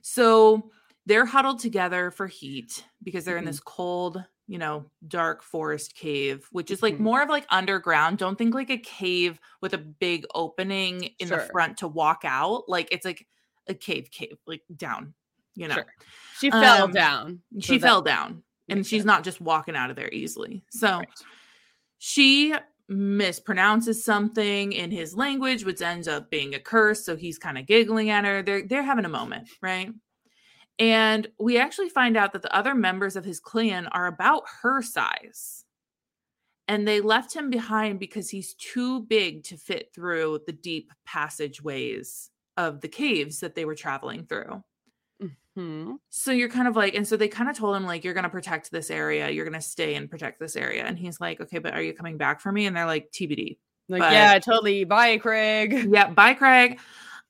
[0.02, 0.70] So
[1.06, 3.46] they're huddled together for heat because they're in Mhm.
[3.46, 7.00] this cold, you know, dark forest cave, which is like Mhm.
[7.00, 8.18] more of like underground.
[8.18, 12.68] Don't think like a cave with a big opening in the front to walk out.
[12.68, 13.26] Like it's like
[13.68, 15.14] a cave, cave, like down,
[15.54, 15.74] you know.
[15.74, 15.94] Sure.
[16.38, 17.42] She fell Um, down.
[17.60, 19.06] so She fell down and she's sense.
[19.06, 20.64] not just walking out of there easily.
[20.70, 21.08] So Right.
[21.98, 22.54] she
[22.90, 27.04] mispronounces something in his language, which ends up being a curse.
[27.04, 28.42] So he's kind of giggling at her.
[28.42, 29.90] They're they're having a moment, right?
[30.78, 34.82] And we actually find out that the other members of his clan are about her
[34.82, 35.64] size.
[36.68, 42.30] And they left him behind because he's too big to fit through the deep passageways
[42.56, 44.62] of the caves that they were traveling through.
[45.54, 45.94] Hmm.
[46.08, 48.24] So you're kind of like, and so they kind of told him, like, you're going
[48.24, 49.28] to protect this area.
[49.30, 50.84] You're going to stay and protect this area.
[50.84, 52.66] And he's like, okay, but are you coming back for me?
[52.66, 53.58] And they're like, TBD.
[53.88, 54.84] Like, But- yeah, totally.
[54.84, 55.88] Bye, Craig.
[55.90, 56.78] Yeah, bye, Craig.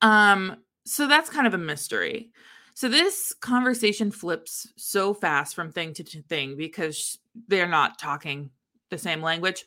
[0.03, 2.31] Um, so that's kind of a mystery.
[2.75, 7.19] So this conversation flips so fast from thing to thing because
[7.49, 8.51] they're not talking
[8.91, 9.65] the same language.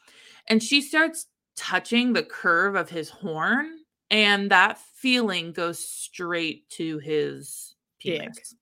[0.47, 3.79] And she starts touching the curve of his horn,
[4.09, 7.74] and that feeling goes straight to his
[8.05, 8.21] Dick.
[8.21, 8.55] penis.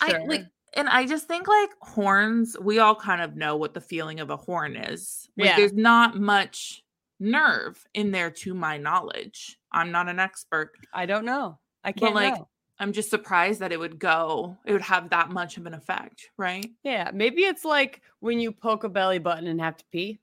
[0.00, 3.80] I like and I just think like horns, we all kind of know what the
[3.80, 5.28] feeling of a horn is.
[5.36, 5.56] Like Yeah.
[5.56, 6.84] there's not much
[7.18, 9.58] nerve in there to my knowledge.
[9.72, 10.72] I'm not an expert.
[10.92, 11.58] I don't know.
[11.84, 12.48] I can't like, know.
[12.78, 16.30] I'm just surprised that it would go, it would have that much of an effect,
[16.38, 16.66] right?
[16.82, 20.20] Yeah, maybe it's like when you poke a belly button and have to pee.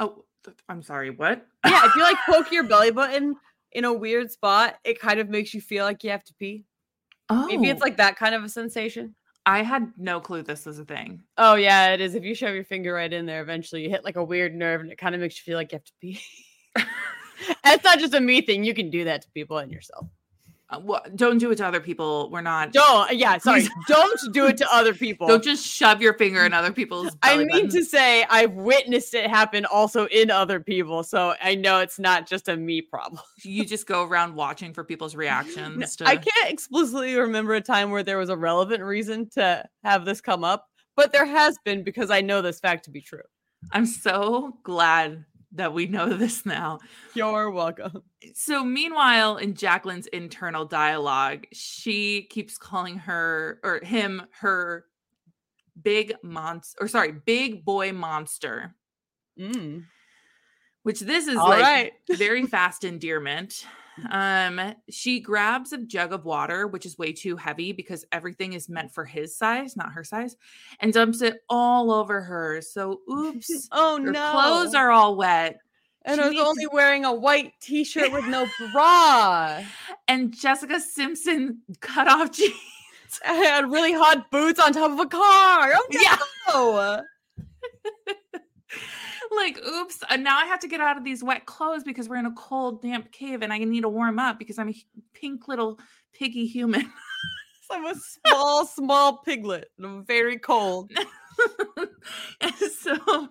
[0.00, 0.24] Oh,
[0.68, 1.46] I'm sorry, what?
[1.64, 3.36] Yeah, if you like poke your belly button
[3.72, 6.64] in a weird spot, it kind of makes you feel like you have to pee.
[7.30, 7.84] Oh, Maybe it's oh.
[7.84, 9.14] like that kind of a sensation.
[9.46, 11.22] I had no clue this was a thing.
[11.38, 12.14] Oh yeah, it is.
[12.14, 14.82] If you shove your finger right in there, eventually you hit like a weird nerve,
[14.82, 16.20] and it kind of makes you feel like you have to pee.
[17.64, 18.64] That's not just a me thing.
[18.64, 20.06] You can do that to people and yourself.
[20.70, 22.28] Uh, well, don't do it to other people.
[22.30, 22.72] We're not.
[22.72, 23.16] Don't.
[23.16, 23.66] Yeah, sorry.
[23.86, 25.26] Don't do it to other people.
[25.26, 27.16] Don't just shove your finger in other people's.
[27.22, 31.80] I mean to say I've witnessed it happen also in other people, so I know
[31.80, 33.22] it's not just a me problem.
[33.42, 35.96] you just go around watching for people's reactions.
[35.96, 40.04] To, I can't explicitly remember a time where there was a relevant reason to have
[40.04, 40.66] this come up,
[40.96, 43.22] but there has been because I know this fact to be true.
[43.72, 46.78] I'm so glad that we know this now.
[47.14, 48.02] You're welcome.
[48.34, 54.84] So, meanwhile, in Jaquelyn's internal dialogue, she keeps calling her or him her
[55.80, 58.74] big monster, or sorry, big boy monster,
[59.38, 59.84] Mm.
[60.82, 61.92] which this is All like right.
[62.10, 63.64] very fast endearment.
[64.10, 68.68] Um, she grabs a jug of water, which is way too heavy because everything is
[68.68, 70.36] meant for his size, not her size,
[70.80, 72.60] and dumps it all over her.
[72.60, 74.30] So, oops, Oh her no.
[74.30, 75.58] clothes are all wet.
[76.04, 79.62] and she I was only wearing a white t-shirt with no bra.
[80.08, 82.54] And Jessica Simpson cut off jeans.
[83.26, 85.72] I had really hot boots on top of a car.
[85.74, 86.16] Oh Yeah.
[89.36, 92.16] Like, oops, and now I have to get out of these wet clothes because we're
[92.16, 94.74] in a cold, damp cave and I need to warm up because I'm a
[95.14, 95.78] pink little
[96.12, 96.92] piggy human.
[97.70, 99.70] I'm a small, small piglet.
[99.76, 100.90] and I'm very cold.
[102.40, 103.28] and so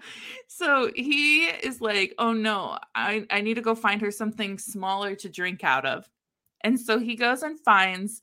[0.47, 5.15] so he is like, oh no, I, I need to go find her something smaller
[5.15, 6.09] to drink out of.
[6.61, 8.21] And so he goes and finds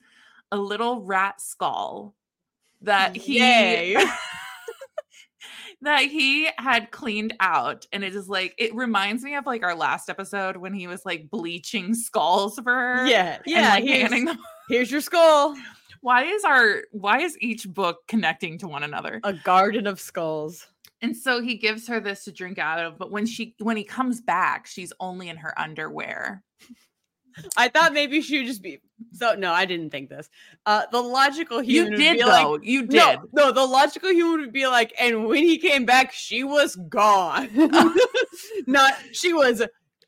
[0.53, 2.15] a little rat skull
[2.83, 3.97] that he Yay.
[5.85, 9.75] That he had cleaned out and it is like it reminds me of like our
[9.75, 13.71] last episode when he was like bleaching skulls for her Yeah, and, yeah.
[13.71, 15.57] like, handing them- here's your skull.
[16.01, 20.67] why is our why is each book connecting to one another A garden of skulls.
[21.01, 23.85] and so he gives her this to drink out of but when she when he
[23.85, 26.43] comes back she's only in her underwear
[27.57, 28.81] I thought maybe she would just be.
[29.13, 30.29] So no, I didn't think this.
[30.67, 33.65] Uh, the logical you human would did be though like, you did No, no, the
[33.67, 37.49] logical human would be like, and when he came back, she was gone.
[38.67, 39.63] Not she was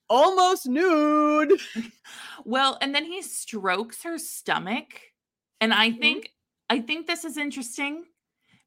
[0.09, 1.53] almost nude.
[2.45, 5.01] well and then he strokes her stomach
[5.61, 5.99] and i Mhm.
[6.01, 6.31] think
[6.70, 8.05] i think this is interesting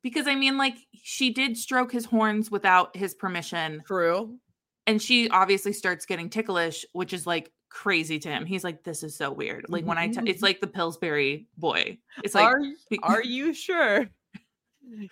[0.03, 4.37] because i mean like she did stroke his horns without his permission True.
[4.85, 9.03] and she obviously starts getting ticklish which is like crazy to him he's like this
[9.03, 12.59] is so weird like when i t- it's like the pillsbury boy it's like are
[13.03, 14.07] are you sure?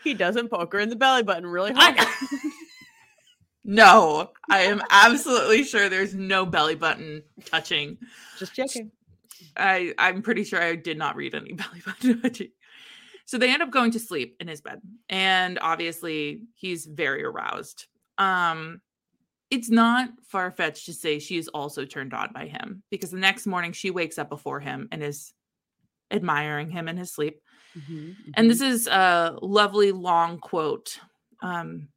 [0.04, 1.96] He doesn't poke her in the belly button really hard.
[2.00, 2.52] I-
[3.64, 7.98] no i am absolutely sure there's no belly button touching
[8.40, 8.92] Just checking.
[9.56, 12.50] I I'm pretty sure I did not read any belly button touching.
[13.26, 17.88] So they end up going to sleep in his bed, and obviously he's very aroused.
[18.18, 18.80] Um,
[19.50, 23.18] it's not far fetched to say she is also turned on by him because the
[23.18, 25.34] next morning she wakes up before him and is
[26.12, 27.40] admiring him in his sleep.
[27.78, 31.00] Mm-hmm, And this is a lovely long quote.
[31.42, 31.90] Um,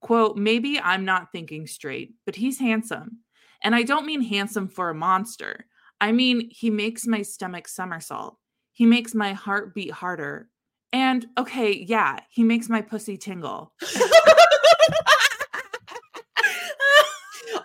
[0.00, 3.18] quote, maybe I'm not thinking straight, but he's handsome.
[3.62, 5.66] And I don't mean handsome for a monster.
[6.00, 8.36] I mean, he makes my stomach somersault.
[8.72, 10.50] He makes my heart beat harder.
[10.92, 13.72] And okay, yeah, he makes my pussy tingle.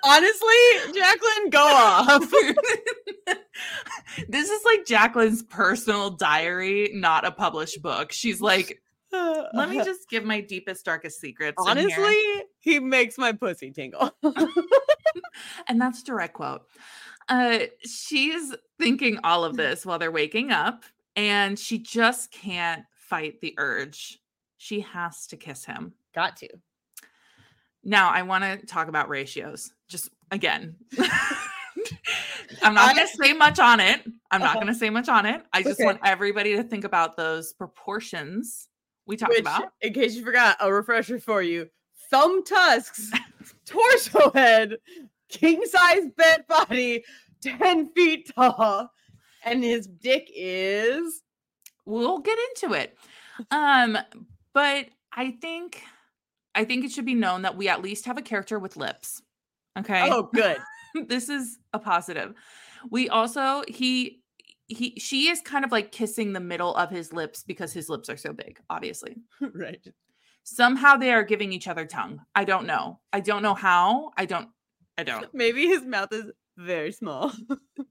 [0.04, 0.48] Honestly,
[0.88, 2.30] Jaquelyn, go off.
[4.28, 8.12] this is like Jaquelyn's personal diary, not a published book.
[8.12, 8.82] She's like,
[9.12, 11.62] let me just give my deepest, darkest secrets.
[11.68, 14.12] in here." Honestly, he makes my pussy tingle.
[15.68, 16.64] and that's direct quote.
[17.30, 20.84] Uh, she's thinking all of this while they're waking up,
[21.16, 24.20] and she just can't fight the urge.
[24.58, 25.94] She has to kiss him.
[26.14, 26.50] Got to.
[27.84, 29.72] Now, I want to talk about ratios.
[29.92, 30.78] Just again.
[32.64, 34.02] I'm not to say much on it.
[34.32, 34.54] I'm not Uh-huh.
[34.56, 35.44] going to say much on it.
[35.52, 35.86] I just Okay.
[35.86, 38.70] want everybody to think about those proportions
[39.06, 39.74] we talked Which, about.
[39.82, 41.68] in case you forgot, a refresher for you:
[42.10, 43.12] thumb tusks,
[43.66, 44.78] torso head,
[45.28, 47.04] king size bed body,
[47.42, 48.90] ten feet tall,
[49.44, 51.22] and his dick is.
[51.86, 52.96] We'll get into it.
[53.50, 53.98] Um,
[54.54, 55.82] but I think
[56.54, 59.22] I think it should be known that we at least have a character with lips.
[59.80, 60.10] Okay.
[60.10, 60.58] Oh, good.
[61.08, 62.34] this is a positive.
[62.90, 64.22] We also he
[64.68, 68.10] he she is kind of like kissing the middle of his lips because his lips
[68.10, 69.18] are so big, obviously.
[69.54, 69.86] right.
[70.44, 72.22] Somehow they are giving each other tongue.
[72.34, 73.00] I don't know.
[73.14, 74.12] I don't know how.
[74.18, 74.50] I don't
[74.98, 75.28] I don't.
[75.34, 77.32] Maybe his mouth is very small.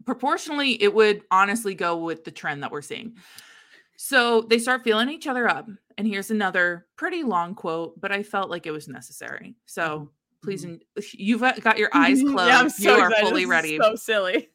[0.04, 3.16] Proportionally, it would honestly go with the trend that we're seeing.
[3.96, 5.68] So they start feeling each other up.
[5.98, 9.56] And here's another pretty long quote, but I felt like it was necessary.
[9.66, 10.04] So mm-hmm.
[10.42, 10.74] Please, mm-hmm.
[10.74, 12.48] en- uh, you've uh, got your eyes closed.
[12.48, 13.28] yeah, I'm so you are excited.
[13.28, 13.78] fully This ready.
[13.78, 14.48] So silly.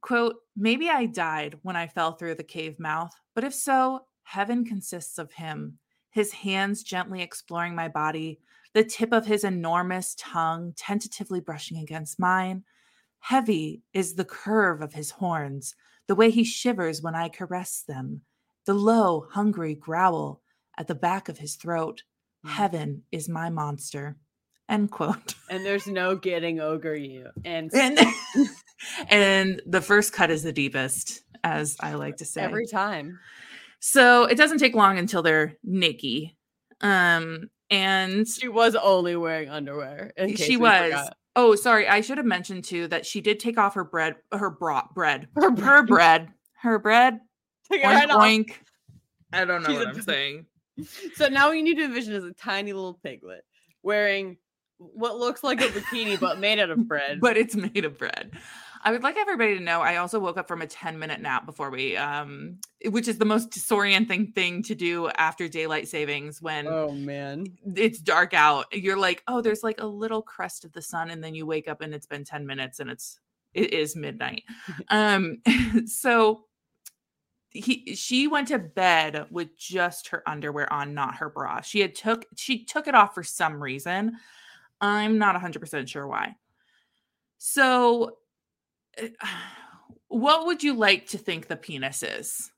[0.00, 4.64] Quote, maybe I died when I fell through the cave mouth, but if so, heaven
[4.64, 5.78] consists of him,
[6.10, 8.40] his hands gently exploring my body,
[8.74, 12.64] the tip of his enormous tongue tentatively brushing against mine.
[13.20, 15.76] Heavy is the curve of his horns,
[16.08, 18.22] the way he shivers when I caress them,
[18.66, 20.40] the low, hungry growl
[20.78, 22.02] at the back of his throat.
[22.44, 22.50] Mm.
[22.50, 24.16] Heaven is my monster.
[24.68, 25.34] End quote.
[25.50, 27.28] And there's no getting ogre you.
[27.44, 27.98] And And
[29.10, 32.40] and the first cut is the deepest, as I like to say.
[32.40, 33.18] every time.
[33.80, 36.30] so it doesn't take long until they're naked.
[36.80, 40.12] Um, and She was only wearing underwear.
[40.16, 40.84] in she was.
[40.84, 41.16] forgot.
[41.36, 44.50] Oh, sorry, I should have mentioned too that she did take off her bread, her
[44.50, 46.28] bra, bread, Her her bread,
[46.60, 47.20] her bread.
[47.70, 48.22] Take it Oink, right off.
[48.22, 48.52] oink.
[49.32, 50.46] I don't know She's what a I'm saying.
[51.14, 53.44] So now we need to envision as a tiny little piglet
[53.82, 54.36] wearing
[54.94, 57.20] what looks like a bikini but made out of bread.
[57.20, 58.32] but it's made of bread.
[58.84, 61.46] I would like everybody to know I also woke up from a 10 minute nap
[61.46, 66.66] before we um which is the most disorienting thing to do after daylight savings when
[66.66, 67.46] oh man.
[67.76, 68.66] it's dark out.
[68.72, 71.68] You're like, "Oh, there's like a little crest of the sun," and then you wake
[71.68, 73.20] up and it's been 10 minutes and it's
[73.54, 74.42] it is midnight.
[74.88, 75.38] um
[75.86, 76.46] so
[77.50, 81.60] he she went to bed with just her underwear on, not her bra.
[81.60, 84.16] She had took she took it off for some reason.
[84.82, 86.34] I'm not 100% sure why.
[87.38, 88.16] So
[89.00, 89.06] uh,
[90.08, 92.50] what would you like to think the penis is?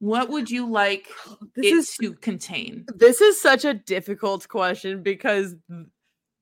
[0.00, 1.08] What would you like
[1.54, 2.84] This it is to contain?
[2.94, 5.54] this is such a difficult question because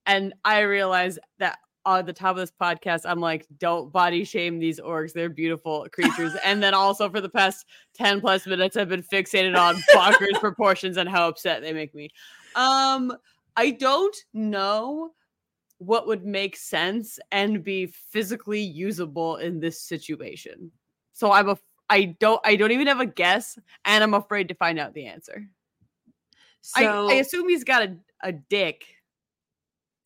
[0.07, 4.59] and I realize that on the top of this podcast, I'm like, don't body shame
[4.59, 5.13] these orcs.
[5.13, 6.33] They're beautiful creatures.
[6.45, 10.97] and then also for the past 10 plus minutes, I've been fixated on bonkers proportions
[10.97, 12.11] and how upset they make me.
[12.57, 13.17] Um,
[13.57, 15.13] I don't know
[15.79, 20.71] what would make sense and be physically usable in this situation.
[21.13, 24.55] So I'm a I don't I don't even have a guess, and I'm afraid to
[24.55, 25.47] find out the answer.
[26.63, 28.85] So I, I assume he's got a, a dick,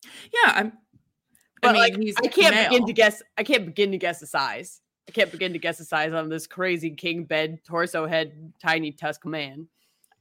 [0.03, 0.73] yeah, I'm
[1.61, 3.21] but I mean, like he's I can't begin to guess.
[3.37, 4.81] I can't begin to guess the size.
[5.07, 8.91] I can't begin to guess the size on this crazy king bed, torso head, tiny
[8.91, 9.67] tusk man.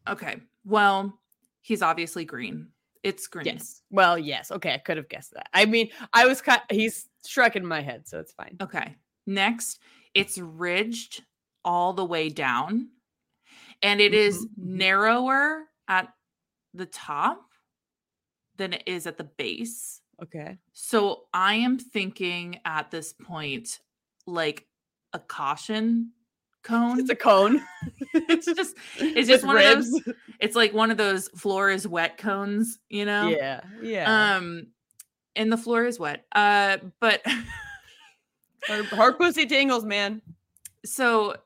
[0.08, 0.36] Okay.
[0.64, 1.18] Well,
[1.62, 2.68] he's obviously green.
[3.02, 3.46] It's green.
[3.46, 3.82] Yes.
[3.90, 4.50] Well, yes.
[4.50, 5.48] Okay, I could have guessed that.
[5.54, 6.60] I mean, I was kind.
[6.70, 8.56] He's Shrek in my head, so it's fine.
[8.60, 8.94] Okay.
[9.26, 9.80] Next,
[10.14, 11.24] it's ridged
[11.64, 12.88] all the way down,
[13.82, 14.64] and it is Mhm, mhm.
[14.78, 16.12] narrower at
[16.74, 17.42] the top
[18.56, 20.02] than it is at the base.
[20.22, 20.58] Okay.
[20.72, 23.80] So I am thinking at this point,
[24.26, 24.66] like
[25.14, 26.12] a caution
[26.62, 27.00] cone.
[27.00, 27.60] It's a cone.
[28.14, 30.02] it's just it's With just one of those
[30.38, 33.28] it's like one of those floor is wet cones, you know?
[33.28, 33.60] Yeah.
[33.82, 34.36] Yeah.
[34.36, 34.68] Um
[35.36, 36.24] and the floor is wet.
[36.32, 37.22] Uh but
[38.68, 40.22] her, her pussy tingles, man.
[40.84, 41.36] so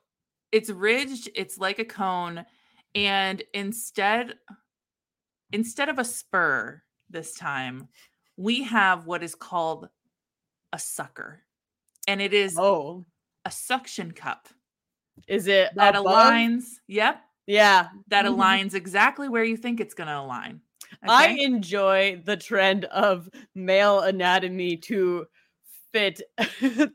[0.52, 2.44] it's ridged, it's like a cone
[2.94, 4.34] and instead
[5.52, 7.88] instead of a spur this time,
[8.36, 9.88] we have what is called
[10.72, 11.42] a sucker.
[12.08, 13.04] And it is Oh,
[13.44, 14.48] a suction cup
[15.28, 16.12] is it that above?
[16.12, 16.64] aligns.
[16.88, 17.88] Yep, Yeah.
[18.08, 18.36] that Mhm.
[18.36, 20.60] aligns exactly where you think it's going to align.
[21.02, 25.26] I enjoy the trend of male anatomy to
[25.92, 26.20] fit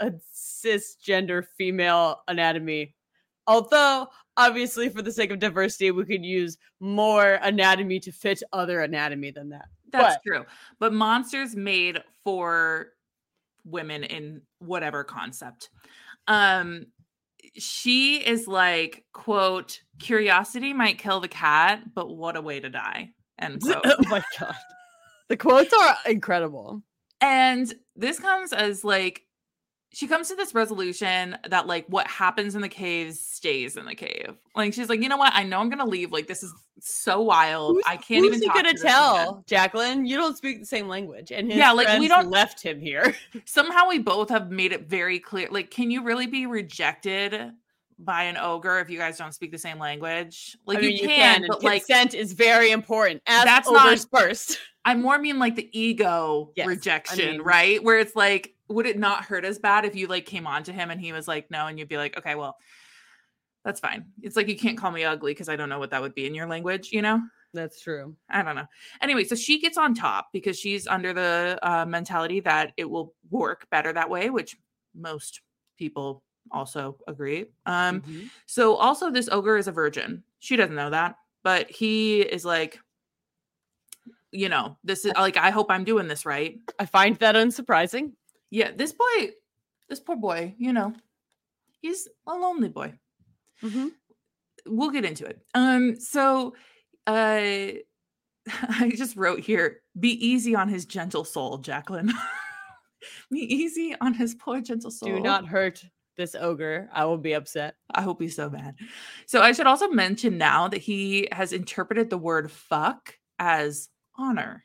[0.00, 2.94] a cisgender female anatomy.
[3.46, 8.80] Although, obviously, for the sake of diversity, we could use more anatomy to fit other
[8.80, 9.68] anatomy than that.
[9.90, 10.44] That's but- true.
[10.78, 12.94] But monsters made for
[13.64, 15.70] women in whatever concept.
[16.26, 16.86] Um
[17.56, 23.10] she is like, quote, curiosity might kill the cat, but what a way to die.
[23.38, 23.82] End quote.
[23.84, 24.54] oh my god.
[25.28, 26.82] The quotes are incredible.
[27.20, 29.22] And this comes as like
[29.94, 33.94] she comes to this resolution that like what happens in the caves stays in the
[33.94, 34.34] cave.
[34.54, 35.32] Like she's like, you know what?
[35.34, 36.12] I know I'm gonna leave.
[36.12, 37.76] Like this is so wild.
[37.76, 38.48] Who's, I can't who's even.
[38.48, 40.06] talk gonna to this man." tell, Jaquelyn?
[40.08, 43.14] You don't speak the same language, and his Yeah, like, we don't- left him here.
[43.44, 45.48] Somehow we both have made it very clear.
[45.50, 47.52] Like, can you really be rejected
[47.98, 50.56] by an ogre if you guys don't speak the same language?
[50.66, 53.22] Like I mean, you, can, and but like consent is very important.
[53.26, 54.58] Ask That's ogres first.
[54.84, 57.82] I more mean like the ego Yes, I rejection, mean- right?
[57.82, 60.72] Where it's like, would it not hurt as bad if you like came on to
[60.72, 62.56] him and he was like, no, and you'd be like, okay, well,
[63.64, 64.06] that's fine.
[64.22, 66.26] It's like you can't call me ugly because I don't know what that would be
[66.26, 67.20] in your language, you know?
[67.52, 68.16] That's true.
[68.28, 68.66] I don't know.
[69.00, 73.14] Anyway, so she gets on top because she's under the uh, mentality that it will
[73.30, 74.56] work better that way, which
[74.94, 75.40] most
[75.78, 77.46] people also agree.
[77.64, 78.28] Um, Mhm.
[78.46, 80.24] so also this ogre is a virgin.
[80.40, 82.78] She doesn't know that, but he is like,
[84.30, 86.58] you know, this is like I hope I'm doing this right.
[86.78, 88.12] I find that unsurprising.
[88.54, 89.30] Yeah, this boy,
[89.88, 90.94] this poor boy, you know,
[91.80, 92.94] he's a lonely boy.
[93.60, 93.90] Mhm.
[94.64, 95.44] We'll get into it.
[95.54, 96.54] Um, so
[97.04, 97.72] uh
[98.46, 102.12] I just wrote here, be easy on his gentle soul, Jaquelyn.
[103.32, 105.08] be easy on his poor gentle soul.
[105.08, 105.84] Do not hurt
[106.16, 106.88] this ogre.
[106.92, 107.74] I will be upset.
[107.92, 108.76] I hope he's so bad.
[109.26, 114.64] So I should also mention now that he has interpreted the word fuck as honor.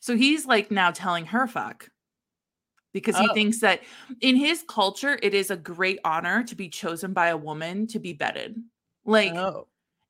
[0.00, 1.88] So he's like now telling her fuck
[2.92, 3.34] because he Oh.
[3.34, 3.82] thinks that
[4.20, 7.98] in his culture, it is a great honor to be chosen by a woman to
[7.98, 8.56] be bedded.
[9.04, 9.68] Like, oh.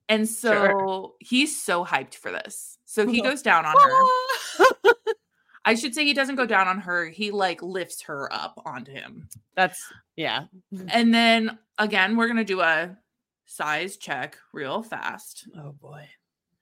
[0.08, 1.12] and so sure.
[1.20, 2.78] he's so hyped for this.
[2.84, 4.64] So he goes down on her.
[5.64, 7.06] I should say he doesn't go down on her.
[7.06, 9.28] He like lifts her up onto him.
[9.54, 9.82] That's
[10.16, 10.44] yeah.
[10.88, 12.96] And then again, we're going to do a
[13.44, 15.46] size check real fast.
[15.56, 16.08] Oh boy.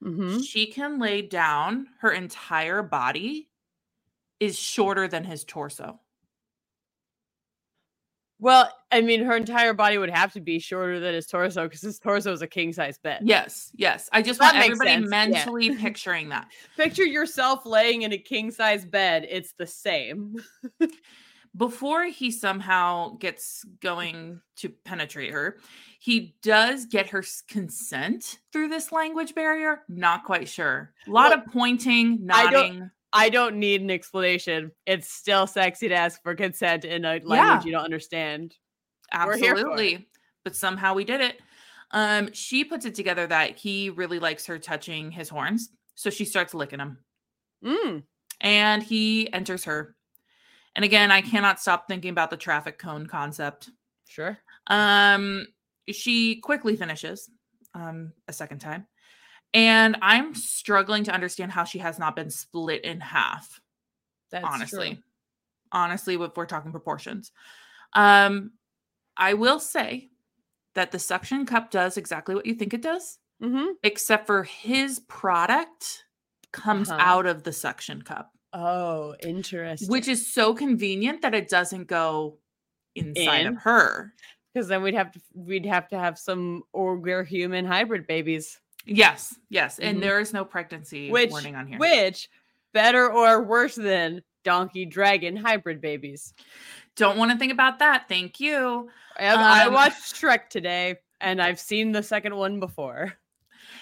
[0.01, 3.49] hmm She can lay down her entire body
[4.41, 5.99] is shorter than his torso.
[8.39, 11.81] Well, I mean, her entire body would have to be shorter than his torso because
[11.81, 13.21] his torso is a king size bed.
[13.23, 14.09] Yes, yes.
[14.13, 15.09] I just That want everybody sense, yeah.
[15.09, 16.47] mentally picturing that.
[16.77, 19.25] Picture yourself laying in a king size bed.
[19.29, 20.35] It's the same.
[21.57, 25.57] Before he somehow gets going to penetrate her,
[25.99, 29.81] he does get her consent through this language barrier.
[29.89, 30.93] Not quite sure.
[31.07, 32.91] A lot Well, of pointing, nodding.
[33.13, 34.71] I don't need an explanation.
[34.85, 37.63] It's still sexy to ask for consent in a language Yeah.
[37.63, 38.55] you don't understand.
[39.13, 39.63] We're here for it.
[39.63, 40.09] Absolutely.
[40.43, 41.39] But somehow we did it.
[41.91, 45.69] Um, she puts it together that he really likes her touching his horns.
[45.95, 46.97] So she starts licking him
[47.63, 48.03] Mm.
[48.41, 49.95] and he enters her.
[50.75, 53.69] And again, I cannot stop thinking about the traffic cone concept.
[54.07, 54.37] Sure.
[54.67, 55.47] Um,
[55.89, 57.29] she quickly finishes
[57.73, 58.85] um a second time.
[59.53, 63.59] And I'm struggling to understand how she has not been split in half
[64.31, 65.03] That's honestly true.
[65.71, 67.31] honestly if we're talking proportions
[67.93, 68.51] um
[69.17, 70.09] i will say
[70.75, 73.77] that the suction cup does exactly what you think it does Mhm.
[73.83, 76.05] except for his product
[76.53, 76.99] comes Uh-huh.
[76.99, 79.87] out of the suction cup Oh, interesting.
[79.89, 82.39] which is so convenient that it doesn't go
[82.95, 83.47] inside In?
[83.47, 84.13] of her
[84.53, 88.59] because then we'd have to we'd have to have some ogre human hybrid babies.
[88.87, 90.01] Yes yes and Mhm.
[90.01, 92.29] there is no pregnancy Which warning on here which
[92.73, 96.33] better or worse than donkey dragon hybrid babies?
[96.95, 101.41] don't want to think about that thank you I, I Um, watched Shrek today, and
[101.41, 103.13] I've seen the second one before.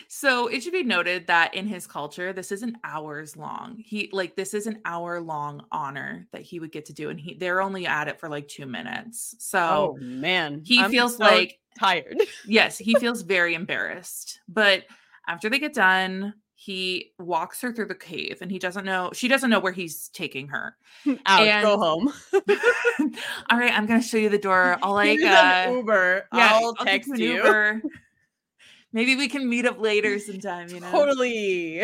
[0.08, 3.78] So it should be noted that in his culture, this isn't hours long.
[3.78, 7.20] He like this is an hour long honor that he would get to do, and
[7.20, 9.36] he they're only at it for like two minutes.
[9.39, 12.17] So Oh man, he I'm feels so like tired.
[12.47, 14.39] yes, he feels very embarrassed.
[14.47, 14.84] But
[15.28, 19.28] after they get done, he walks her through the cave, and he doesn't know she
[19.28, 20.76] doesn't know where he's taking her.
[21.26, 22.13] Out, And- go home.
[23.51, 24.78] All right, I'm gonna show you the door.
[24.82, 26.28] I'll like uh, Uber.
[26.34, 27.36] yeah, I'll take text you.
[27.38, 27.82] Uber.
[28.93, 30.69] Maybe we can meet up later sometime.
[30.69, 31.84] You know, Totally.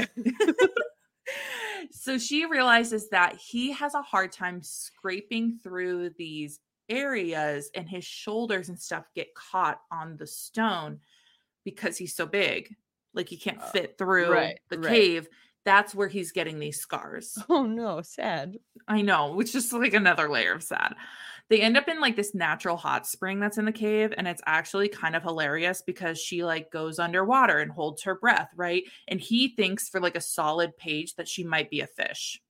[1.92, 6.60] so she realizes that he has a hard time scraping through these
[6.92, 11.00] areas and his shoulders and stuff get caught on the stone
[11.64, 12.76] because he's so big
[13.14, 14.88] like he can't Uh, fit through right, the right.
[14.90, 15.28] cave
[15.64, 18.58] that's where he's getting these scars Oh no, sad.
[18.88, 20.96] i know which is like another layer of sad
[21.50, 24.42] they end up in like this natural hot spring that's in the cave and it's
[24.46, 29.20] actually kind of hilarious because she like goes underwater and holds her breath right and
[29.20, 32.42] he thinks for like a solid page that she might be a fish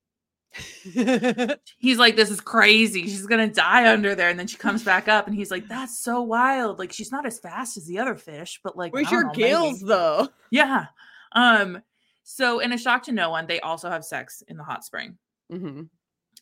[1.78, 3.04] he's like, This is crazy.
[3.04, 4.30] She's gonna die under there.
[4.30, 6.80] And then she comes back up and he's like, That's so wild.
[6.80, 9.43] Like she's not as fast as the other fish, but like Where's your know, maybe."
[9.49, 10.28] gills though?
[10.52, 10.88] Yeah.
[11.34, 11.82] Um,
[12.24, 15.18] so in a shock to no one, they also have sex in the hot spring.
[15.49, 15.84] hmm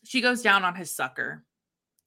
[0.04, 1.44] She goes down on his sucker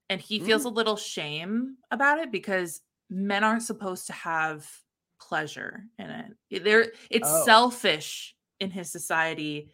[0.09, 4.69] and he feels a little shame about it because men aren't supposed to have
[5.19, 6.63] pleasure in it.
[6.63, 7.45] There it's Oh.
[7.45, 9.69] selfish in his society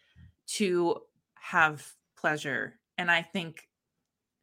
[0.58, 0.98] to
[1.36, 2.80] have pleasure.
[2.98, 3.68] And I think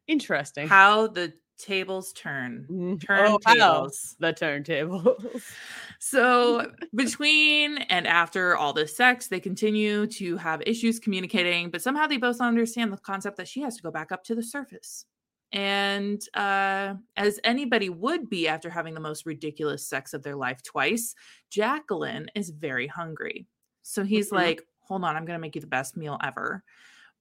[0.07, 0.67] Interesting.
[0.67, 2.67] how the tables turn.
[2.69, 3.01] Mhm.
[3.05, 3.53] Turn Oh, how?
[3.53, 4.15] tables.
[4.19, 5.43] The turntables.
[5.99, 12.05] So between and after all this sex, they continue to have issues communicating, but somehow
[12.05, 15.05] they both understand the concept that she has to go back up to the surface.
[15.51, 20.61] And uh, as anybody would be after having the most ridiculous sex of their life
[20.61, 21.15] twice,
[21.51, 23.47] Jaquelyn is very hungry.
[23.81, 24.35] So he's Mhm.
[24.35, 26.63] like, Hold on, I'm going to make you the best meal ever.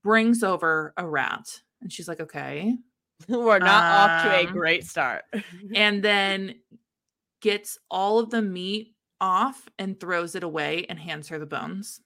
[0.06, 1.60] Brings over a rat.
[1.82, 2.76] And she's like, Okay.
[3.28, 5.24] We're not off to a Um, great start.
[5.74, 6.60] and then
[7.40, 12.00] gets all of the meat off and throws it away and hands her the bones.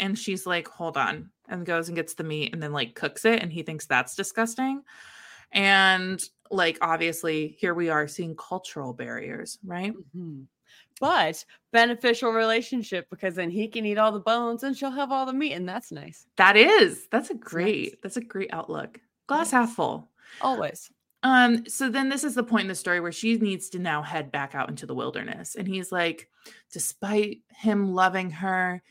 [0.00, 3.24] And she's like, hold on, and goes and gets the meat and then like cooks
[3.24, 3.42] it.
[3.42, 4.82] And he thinks that's disgusting.
[5.52, 9.92] And like, obviously, here we are seeing cultural barriers, right?
[10.16, 10.46] Mhm.
[11.00, 15.26] But beneficial relationship because then he can eat all the bones and she'll have all
[15.26, 16.26] the meat, and that's nice.
[16.36, 17.42] That is, that's a nice.
[17.42, 19.00] great, that's a great outlook.
[19.26, 20.10] Glass half full.
[20.40, 20.90] Always.
[21.22, 24.02] Um, so then this is the point in the story where she needs to now
[24.02, 25.54] head back out into the wilderness.
[25.54, 26.28] And he's like,
[26.72, 28.82] despite him loving her,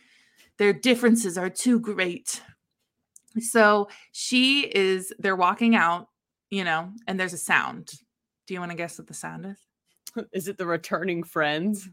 [0.57, 2.41] their differences are too great.
[3.39, 6.09] So she is, they're walking out,
[6.49, 7.91] you know, and there's a sound.
[8.47, 10.25] Do you want to guess what the sound is?
[10.33, 11.87] Is it the returning friends?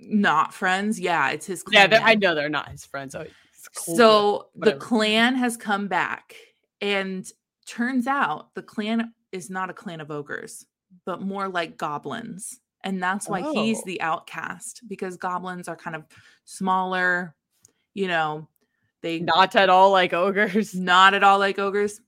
[0.00, 0.98] Not friends.
[0.98, 3.14] Yeah, it's his Yeah, I know they're not his friends.
[3.14, 3.26] Oh.
[3.72, 6.34] So the clan has come back,
[6.80, 7.30] and
[7.66, 10.66] turns out the clan is not a clan of ogres,
[11.04, 12.60] but more like goblins.
[12.82, 13.82] And that's why he's Oh.
[13.84, 16.04] the outcast because goblins are kind of
[16.46, 17.36] smaller,
[17.92, 18.48] you know,
[19.02, 20.74] they not at all like ogres.
[20.74, 22.00] not at all like ogres.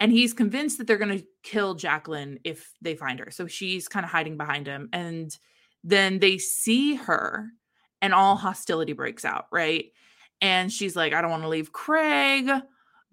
[0.00, 3.30] And he's convinced that they're going to kill Jaquelyn if they find her.
[3.30, 4.88] So she's kind of hiding behind him.
[4.92, 5.36] And
[5.84, 7.50] then they see her,
[8.02, 9.92] and all hostility breaks out, right?
[10.40, 12.50] And she's like, I don't want to leave Craig,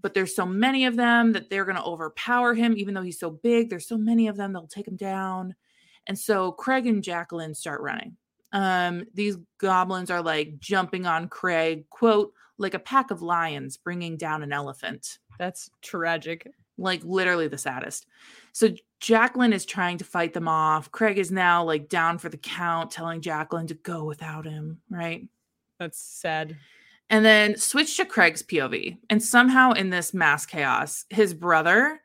[0.02, 3.20] but there's so many of them that they're going to overpower him, even though he's
[3.20, 3.70] so big.
[3.70, 5.54] There's so many of them, they'll take him down.
[6.08, 8.18] And so Craig and Jaquelyn start running.
[8.54, 14.18] Um, these goblins are like jumping on Craig, quote, like a pack of lions bringing
[14.18, 16.48] down an elephant That's tragic.
[16.82, 18.06] Like literally the saddest.
[18.54, 18.70] So
[19.02, 20.92] Jaquelyn is trying to fight them off.
[20.92, 25.28] Craig is now like down for the count, telling Jaquelyn to go without him, right?
[25.80, 26.58] That's sad.
[27.10, 28.98] And then switch to Craig's POV.
[29.10, 32.02] And somehow in this mass chaos, his brother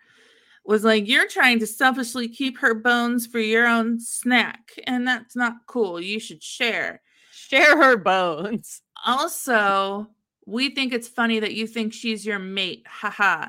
[0.64, 4.72] was like, You're trying to selfishly keep her bones for your own snack.
[4.84, 6.00] And that's not cool.
[6.00, 7.02] You should share.
[7.30, 8.82] Share her bones.
[9.04, 10.08] Also,
[10.46, 12.84] we think it's funny that you think she's your mate.
[12.88, 13.48] Haha.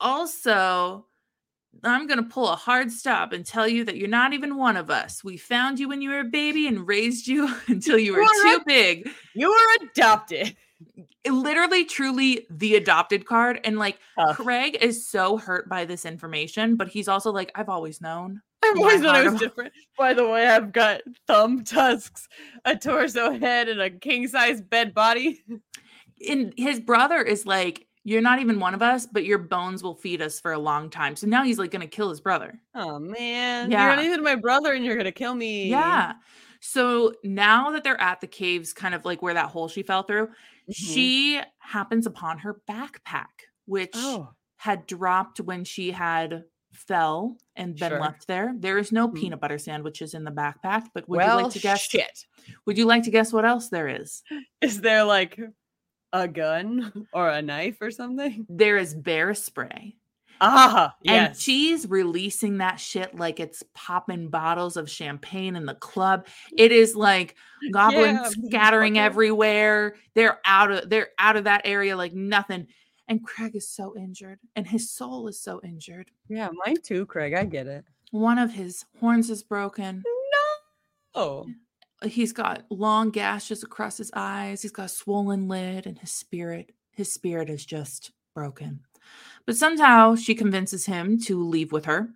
[0.00, 1.06] Also,
[1.82, 4.76] I'm going to pull a hard stop and tell you that you're not even one
[4.76, 5.24] of us.
[5.24, 8.60] We found you when you were a baby and raised you until you were too
[8.66, 9.08] big.
[9.34, 10.56] You were adopted.
[11.26, 13.60] Literally, truly the adopted card.
[13.64, 14.36] And like, Tough.
[14.36, 18.40] Craig is so hurt by this information, but he's also like, I've always known.
[18.62, 19.72] I've always thought I was different.
[19.98, 22.28] By the way, I've got thumb tusks,
[22.64, 25.44] a torso head, and a king size bed body.
[26.28, 29.94] And his brother is like, You're not even one of us, but your bones will
[29.94, 31.16] feed us for a long time.
[31.16, 32.60] So now he's like going to kill his brother.
[32.74, 33.70] Oh man.
[33.70, 33.86] Yeah.
[33.86, 35.68] You're not even my brother and you're gonna kill me.
[35.68, 36.12] Yeah.
[36.60, 40.02] So now that they're at the caves, kind of like where that hole she fell
[40.02, 40.74] through, Mhm.
[40.74, 43.28] she happens upon her backpack,
[43.66, 44.30] which Oh.
[44.56, 48.00] had dropped when she had fell and been Sure.
[48.00, 48.52] left there.
[48.56, 49.14] There is no Mhm.
[49.16, 51.82] peanut butter sandwiches in the backpack, but would well, you like to guess?
[51.82, 52.26] shit.
[52.66, 54.22] Would you like to guess what else there is?
[54.60, 55.38] Is there like
[56.14, 58.46] a gun or a knife or something?
[58.48, 59.96] There is bear spray.
[60.40, 66.26] Ah, And she's releasing that shit like it's popping bottles of champagne in the club.
[66.58, 67.36] It is like
[67.72, 69.94] goblins Yeah, scattering everywhere.
[70.14, 72.66] They're out of they're out of that area like nothing.
[73.06, 76.10] And Craig is so injured, and his soul is so injured.
[76.28, 77.34] yeah, mine too, Craig.
[77.34, 77.84] I get it.
[78.12, 80.02] One of his horns is broken.
[80.04, 81.20] No.
[81.22, 81.46] Oh,
[82.06, 84.62] He's got long gashes across his eyes.
[84.62, 88.80] He's got a swollen lid, and his spirit, his spirit is just broken.
[89.46, 92.10] But somehow she convinces him to leave with her.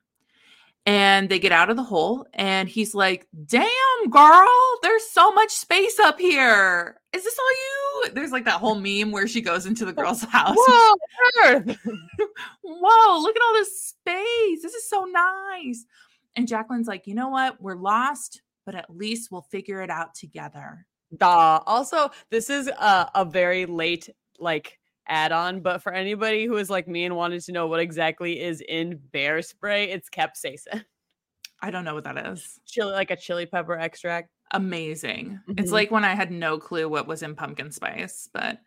[0.86, 3.68] And they get out of the hole, and he's like, Damn,
[4.09, 6.99] girl, there's so much space up here.
[7.12, 7.78] Is this all you
[8.14, 10.57] there's like that whole meme where she goes into the girl's house.
[10.57, 10.95] Whoa,
[11.45, 11.76] Earth!
[12.62, 14.62] Whoa, look at all this space.
[14.62, 15.84] This is so nice.
[16.36, 17.61] And Jaquelyn's like, you know what?
[17.61, 20.85] We're lost, but at least we'll figure it out together.
[21.16, 21.61] Duh.
[21.64, 26.87] Also, this is a, a very late like add-on, but for anybody who is like
[26.87, 30.85] me and wanted to know what exactly is in bear spray, it's capsaicin.
[31.62, 32.61] I don't know what that is.
[32.66, 34.29] Chili like a chili pepper extract.
[34.53, 35.41] Amazing.
[35.57, 35.73] It's Mhm.
[35.73, 38.59] like when I had no clue what was in pumpkin spice, but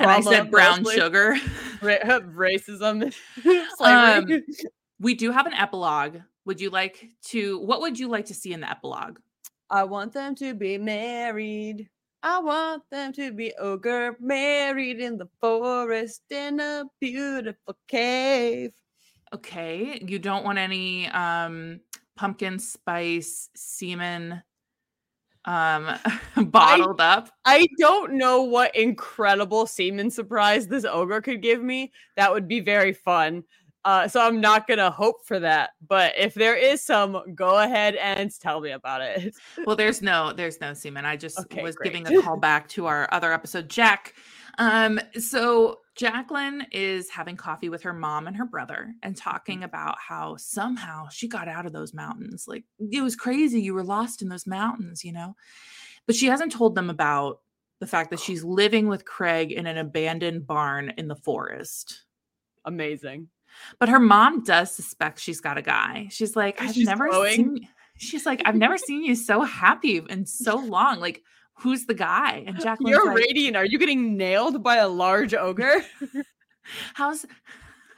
[0.00, 0.96] and I said brown mostly.
[0.96, 1.36] sugar.
[1.80, 1.96] Ra-
[2.34, 3.14] racism.
[3.80, 4.26] Um,
[4.98, 6.18] we do have an epilogue.
[6.44, 9.18] Would you like to what would you like to see in the epilogue?
[9.70, 11.88] I want them to be married.
[12.22, 18.72] I want them to be ogre married in the forest in a beautiful cave.
[19.34, 21.80] Okay, you don't want any um
[22.16, 24.42] pumpkin spice semen
[25.44, 25.88] um
[26.36, 27.30] bottled up.
[27.44, 31.92] I don't know what incredible semen surprise this ogre could give me.
[32.16, 33.44] That would be very fun.
[33.84, 35.70] Uh, so I'm not gonna hope for that.
[35.86, 39.34] But if there is some, go ahead and tell me about it.
[39.66, 41.04] Well, there's no there's no semen.
[41.04, 41.92] I just Okay, was great.
[41.92, 44.14] giving a call back to our other episode, Jack.
[44.58, 49.96] Um, so Jaquelyn is having coffee with her mom and her brother and talking about
[49.98, 52.44] how somehow she got out of those mountains.
[52.46, 53.60] Like it was crazy.
[53.62, 55.34] You were lost in those mountains, you know?
[56.06, 57.40] But she hasn't told them about
[57.80, 62.04] the fact that she's living with Craig in an abandoned barn in the forest.
[62.64, 63.28] Amazing.
[63.78, 66.08] But her mom does suspect she's got a guy.
[66.10, 67.36] She's like, I've she never glowing?
[67.36, 67.68] seen
[68.02, 71.00] she's like, I've never seen you so happy in so long.
[71.00, 71.22] Like,
[71.54, 72.44] who's the guy?
[72.46, 73.56] And Jaquelyn's You're like, radiant.
[73.56, 75.84] Are you getting nailed by a large ogre?
[76.94, 77.26] how's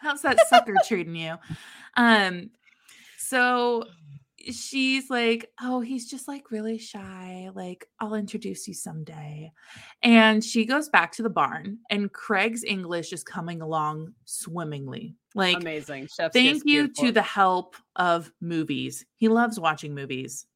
[0.00, 1.36] how's that sucker treating you?
[1.96, 2.50] Um,
[3.18, 3.84] so
[4.52, 7.50] she's like, Oh, he's just like really shy.
[7.54, 9.52] Like, I'll introduce you someday.
[10.02, 15.16] And she goes back to the barn, and Craig's English is coming along swimmingly.
[15.34, 16.08] Like Amazing.
[16.14, 17.04] Chef's Thank you beautiful.
[17.04, 19.04] to the help of movies.
[19.16, 20.46] He loves watching movies.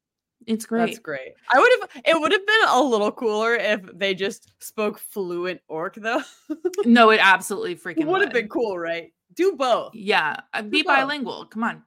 [0.46, 0.86] It's great.
[0.86, 1.32] That's great.
[1.52, 2.02] I would have.
[2.06, 6.22] It would have been a little cooler if they just spoke fluent orc, though.
[6.84, 9.12] No, it absolutely freaking would have been cool, right?
[9.34, 9.94] Do both.
[9.94, 10.96] Yeah, uh, be both.
[10.96, 11.46] bilingual.
[11.46, 11.82] Come on.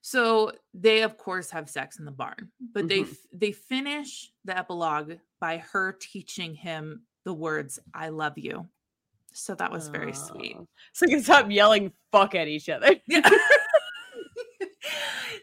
[0.00, 3.10] So they of course have sex in the barn, but they Mhm.
[3.10, 8.68] f- they finish the epilogue by her teaching him the words "I love you."
[9.32, 10.56] So that was very sweet.
[10.56, 10.64] Aw.
[10.92, 12.94] So you can stop yelling "fuck" at each other.
[13.06, 13.20] Yeah.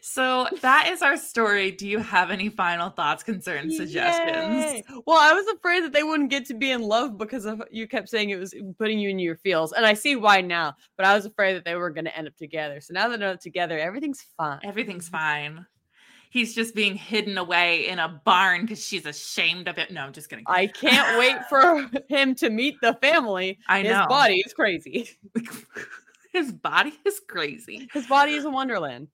[0.08, 1.72] so that is our story.
[1.72, 4.54] Do you have any final thoughts, concerns, suggestions?
[4.54, 4.84] Yay.
[5.04, 7.88] Well, I was afraid that they wouldn't get to be in love because of you
[7.88, 10.76] kept saying it was putting you in your feels, and I see why now.
[10.96, 12.80] But I was afraid that they were going to end up together.
[12.80, 14.60] So now that they're together, everything's fine.
[14.62, 15.66] Everything's fine.
[16.30, 19.90] He's just being hidden away in a barn because she's ashamed of it.
[19.90, 20.44] No, I'm just kidding.
[20.46, 23.58] I can't wait for him to meet the family.
[23.68, 25.10] I His body is crazy.
[26.32, 27.88] His body is crazy.
[27.92, 29.08] His body is a wonderland.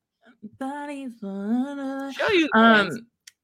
[2.13, 2.49] Show you.
[2.53, 2.89] Um.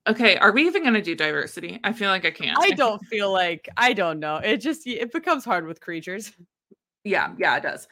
[0.07, 1.79] Okay, are we even gonna do diversity?
[1.83, 2.57] I feel like I can't.
[2.59, 4.37] I don't feel like I don't know.
[4.37, 6.31] It just it becomes hard with creatures.
[7.03, 7.87] Yeah, yeah, it does.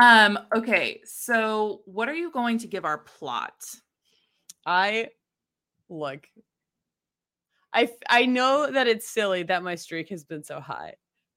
[0.00, 0.38] Um.
[0.54, 3.54] Okay, so what are you going to give our plot?
[4.66, 5.08] I
[5.88, 6.26] look.
[7.72, 10.94] I I know that it's silly that my streak has been so high,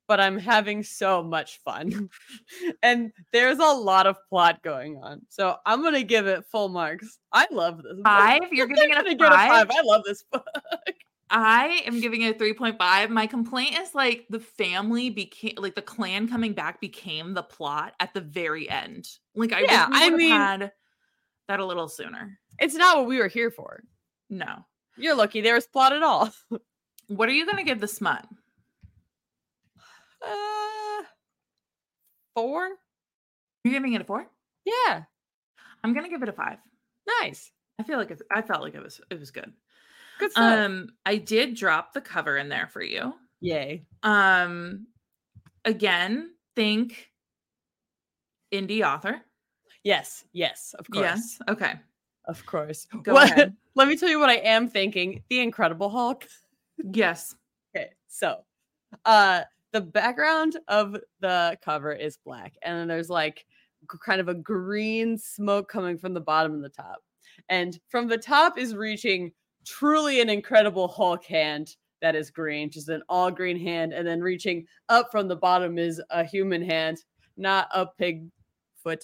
[0.08, 2.10] but I'm having so much fun.
[2.84, 5.22] and there's a lot of plot going on.
[5.30, 7.20] So I'm going to give it full marks.
[7.32, 7.93] I love this.
[7.95, 8.05] book.
[8.05, 8.41] Five?
[8.51, 9.70] You're giving it a gonna five?
[9.72, 10.45] I love this book.
[11.30, 13.10] I am giving it a 3.5.
[13.10, 17.93] My complaint is like the family became like the clan coming back became the plot
[17.99, 19.10] at the very end.
[19.36, 20.72] Like I Yeah, wish we I mean- had
[21.49, 22.39] that a little sooner.
[22.60, 23.84] It's not what we were here for.
[24.30, 24.66] No.
[24.95, 26.32] You're lucky there was plot at all.
[27.10, 28.26] What are you gonna give the smut?
[30.28, 31.03] Uh,
[32.36, 32.69] four?
[33.63, 34.28] You're giving it a four?
[34.65, 35.03] Yeah,
[35.84, 36.57] I'm gonna give it a five.
[37.21, 37.51] nice.
[37.80, 39.53] I feel like it's, I felt like it was it was good.
[40.19, 40.59] Good stuff.
[40.59, 43.13] Um, I did drop the cover in there for you.
[43.39, 43.86] Yay.
[44.01, 44.88] Um,
[45.63, 47.11] again, think
[48.51, 49.21] indie author.
[49.84, 51.03] Yes, yes, of course.
[51.03, 51.39] Yes.
[51.49, 51.73] Okay.
[52.25, 52.88] Of course.
[53.03, 53.55] Go ahead.
[53.75, 55.23] Let me tell you what I am thinking.
[55.30, 56.28] The Incredible Hulk.
[56.84, 57.36] Yes.
[57.75, 58.38] Okay, so
[59.05, 59.43] uh
[59.78, 63.45] the background of the cover is black, and then there's like
[64.03, 67.03] kind of a green smoke coming from the bottom and the top.
[67.49, 69.32] And from the top is reaching
[69.67, 74.19] truly an incredible Hulk hand that is green, just an all green hand, and then
[74.19, 77.03] reaching up from the bottom is a human hand,
[77.38, 78.28] not a pig
[78.82, 79.03] foot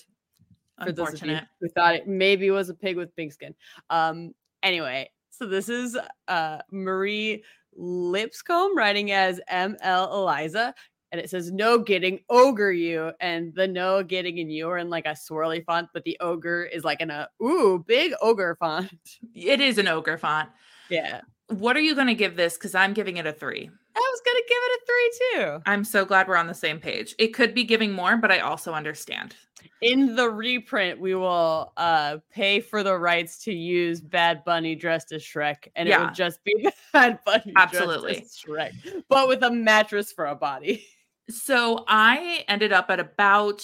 [0.84, 3.54] for those of you who thought it maybe was a pig with pink skin.
[3.92, 5.96] Um, anyway, so this is
[6.28, 7.44] uh Marie
[7.76, 10.74] Lipscomb writing as ML Eliza.
[11.12, 13.12] And it says no getting ogre you.
[13.20, 16.64] And the no getting in you are in like a swirly font, but the ogre
[16.64, 18.92] is like in a ooh, big ogre font.
[19.36, 20.50] It is an ogre font.
[20.90, 21.22] Yeah.
[21.50, 22.58] What are you going to give this?
[22.58, 23.70] Because I'm giving it a three.
[23.96, 25.62] I was gonna give it a three too.
[25.66, 27.16] I'm so glad we're on the same page.
[27.20, 29.36] It could be giving more, but I also understand.
[29.82, 35.12] In the reprint, we will uh pay for the rights to use Bad Bunny dressed
[35.12, 38.14] as Shrek, and it would just be Bad Bunny Absolutely.
[38.14, 40.86] dressed as Shrek, but with a mattress for a body.
[41.30, 43.64] So I ended up at about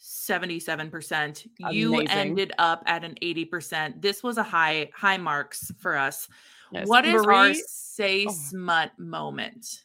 [0.00, 1.46] 77%.
[1.70, 2.08] You Amazing.
[2.08, 4.00] ended up at an 80%.
[4.00, 6.28] This was a high high marks for us.
[6.72, 6.86] Yes.
[6.86, 8.32] What is our say Oh.
[8.32, 9.82] smut moment?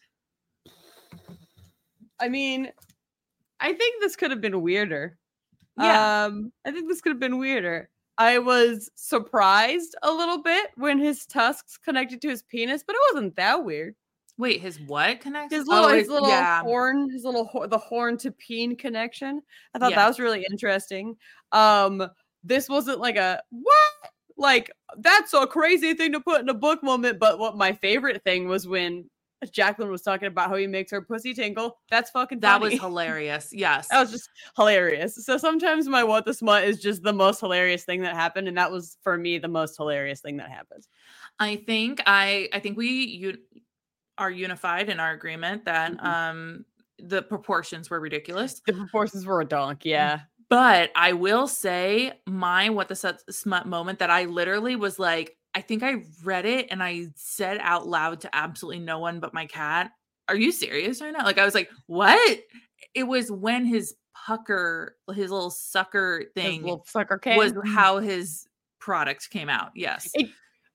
[2.19, 2.71] I mean,
[3.59, 5.17] I think this could have been weirder.
[5.79, 6.25] Yeah.
[6.25, 7.89] Um, I think this could have been weirder.
[8.17, 13.01] I was surprised a little bit when his tusks connected to his penis, but it
[13.13, 13.95] wasn't that weird.
[14.37, 15.53] Wait, his what connects?
[15.53, 16.61] His little, Oh, his little yeah.
[16.61, 19.41] horn, his little ho- the horn to peen connection.
[19.73, 19.97] I thought Yeah.
[19.97, 21.15] that was really interesting.
[21.51, 22.07] Um,
[22.43, 24.11] this wasn't like a what?
[24.37, 27.19] Like that's a crazy thing to put in a book moment.
[27.19, 29.09] But what my favorite thing was when
[29.45, 31.77] Jaquelyn was talking about how he makes her pussy tingle.
[31.91, 32.75] That's fucking That funny.
[32.75, 33.49] was hilarious.
[33.51, 33.89] Yes.
[33.89, 35.25] That was just hilarious.
[35.25, 38.57] So sometimes my what the smut is just the most hilarious thing that happened, and
[38.57, 40.87] that was for me the most hilarious thing that happened.
[41.39, 43.37] I think I I think we you
[44.17, 46.05] are unified in our agreement that Mhm.
[46.05, 46.65] um
[46.99, 48.61] the proportions were ridiculous.
[48.65, 50.21] The proportions were a donk, yeah.
[50.53, 55.61] But I will say my what the smut moment that I literally was like, I
[55.61, 59.47] think I read it and I said out loud to absolutely no one but my
[59.47, 59.89] cat,
[60.29, 61.23] Are you serious right now?
[61.23, 62.39] Like I was like, What?
[62.93, 67.35] It was when his pucker, his little sucker His thing little sucker can.
[67.35, 67.67] was mm.
[67.67, 68.45] how his
[68.79, 69.71] product came out.
[69.73, 70.07] Yes.
[70.13, 70.29] It-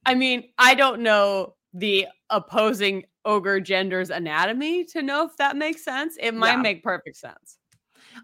[0.05, 5.85] I mean, I don't know the opposing ogre gender's anatomy to know if that makes
[5.85, 6.17] sense.
[6.19, 6.63] It might Yeah.
[6.63, 7.59] make perfect sense.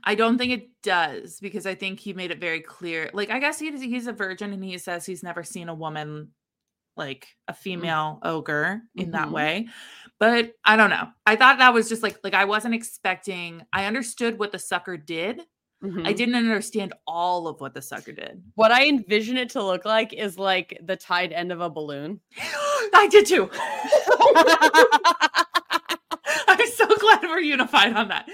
[0.05, 3.11] I don't think it does because I think he made it very clear.
[3.13, 6.31] Like, I guess he's he's a virgin and he says he's never seen a woman
[6.97, 9.33] like a female ogre in that Mhm.
[9.33, 9.69] way.
[10.21, 11.09] But I don't know.
[11.27, 13.63] I thought that was just like like I wasn't expecting.
[13.73, 15.41] I understood what the sucker did.
[15.83, 16.17] I Mhm.
[16.17, 18.43] didn't understand all of what the sucker did.
[18.55, 22.21] What I envision it to look like is like the tied end of a balloon.
[22.95, 23.51] I did too.
[26.65, 28.27] I'm so glad we're unified on that.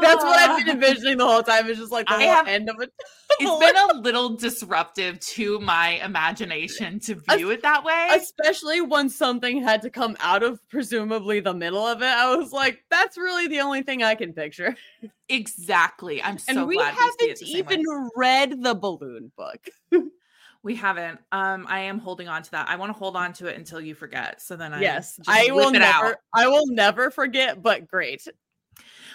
[0.00, 1.66] That's what I've been envisioning the whole time.
[1.68, 2.92] It's just like the I whole have- end of it.
[3.40, 8.08] It's been a little disruptive to my imagination to view it that way.
[8.16, 12.06] especially when something had to come out of presumably the middle of it.
[12.06, 14.74] I was like, that's really the only thing I can picture.
[15.28, 16.22] Exactly.
[16.22, 17.74] I'm so and we glad we see it haven't same way.
[17.74, 19.68] even read the balloon book.
[20.62, 21.20] We haven't.
[21.32, 22.68] Um, I am holding on to that.
[22.68, 24.42] I want to hold on to it until you forget.
[24.42, 26.08] So then I yes, I will never.
[26.08, 26.16] out.
[26.34, 27.62] I will never forget.
[27.62, 28.26] But great.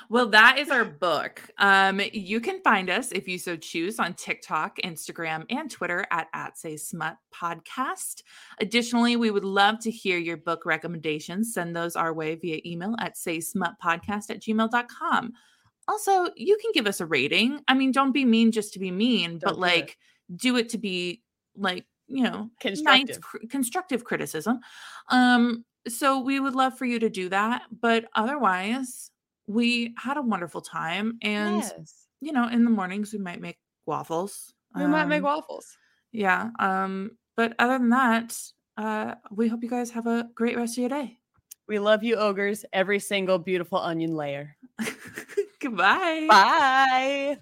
[0.09, 1.41] Well, that is our book.
[1.57, 6.27] Um, you can find us if you so choose on TikTok, Instagram, and Twitter at
[6.33, 8.23] at Say Smut Podcast.
[8.59, 11.53] Additionally, we would love to hear your book recommendations.
[11.53, 15.33] Send those our way via email at say smutpodcast at gmail.com.
[15.87, 17.59] Also, you can give us a rating.
[17.67, 19.59] I mean, don't be mean just to be mean, Don't but do it.
[19.59, 19.97] like
[20.35, 21.21] do it to be
[21.55, 23.21] like, you know, nice Constructive.
[23.21, 24.59] cr- constructive criticism.
[25.09, 27.63] Um, so we would love for you to do that.
[27.81, 29.11] But otherwise,
[29.47, 31.17] we had a wonderful time.
[31.21, 32.07] And, yes.
[32.21, 34.53] you know, in the mornings, we might make waffles.
[34.75, 35.77] We might make Um, waffles.
[36.11, 36.49] Yeah.
[36.59, 38.37] Um, but other than that,
[38.77, 41.19] uh, we hope you guys have a great rest of your day.
[41.67, 42.65] We love you, ogres.
[42.73, 44.55] Every single beautiful onion layer.
[45.59, 46.27] Goodbye.
[46.29, 47.37] Bye.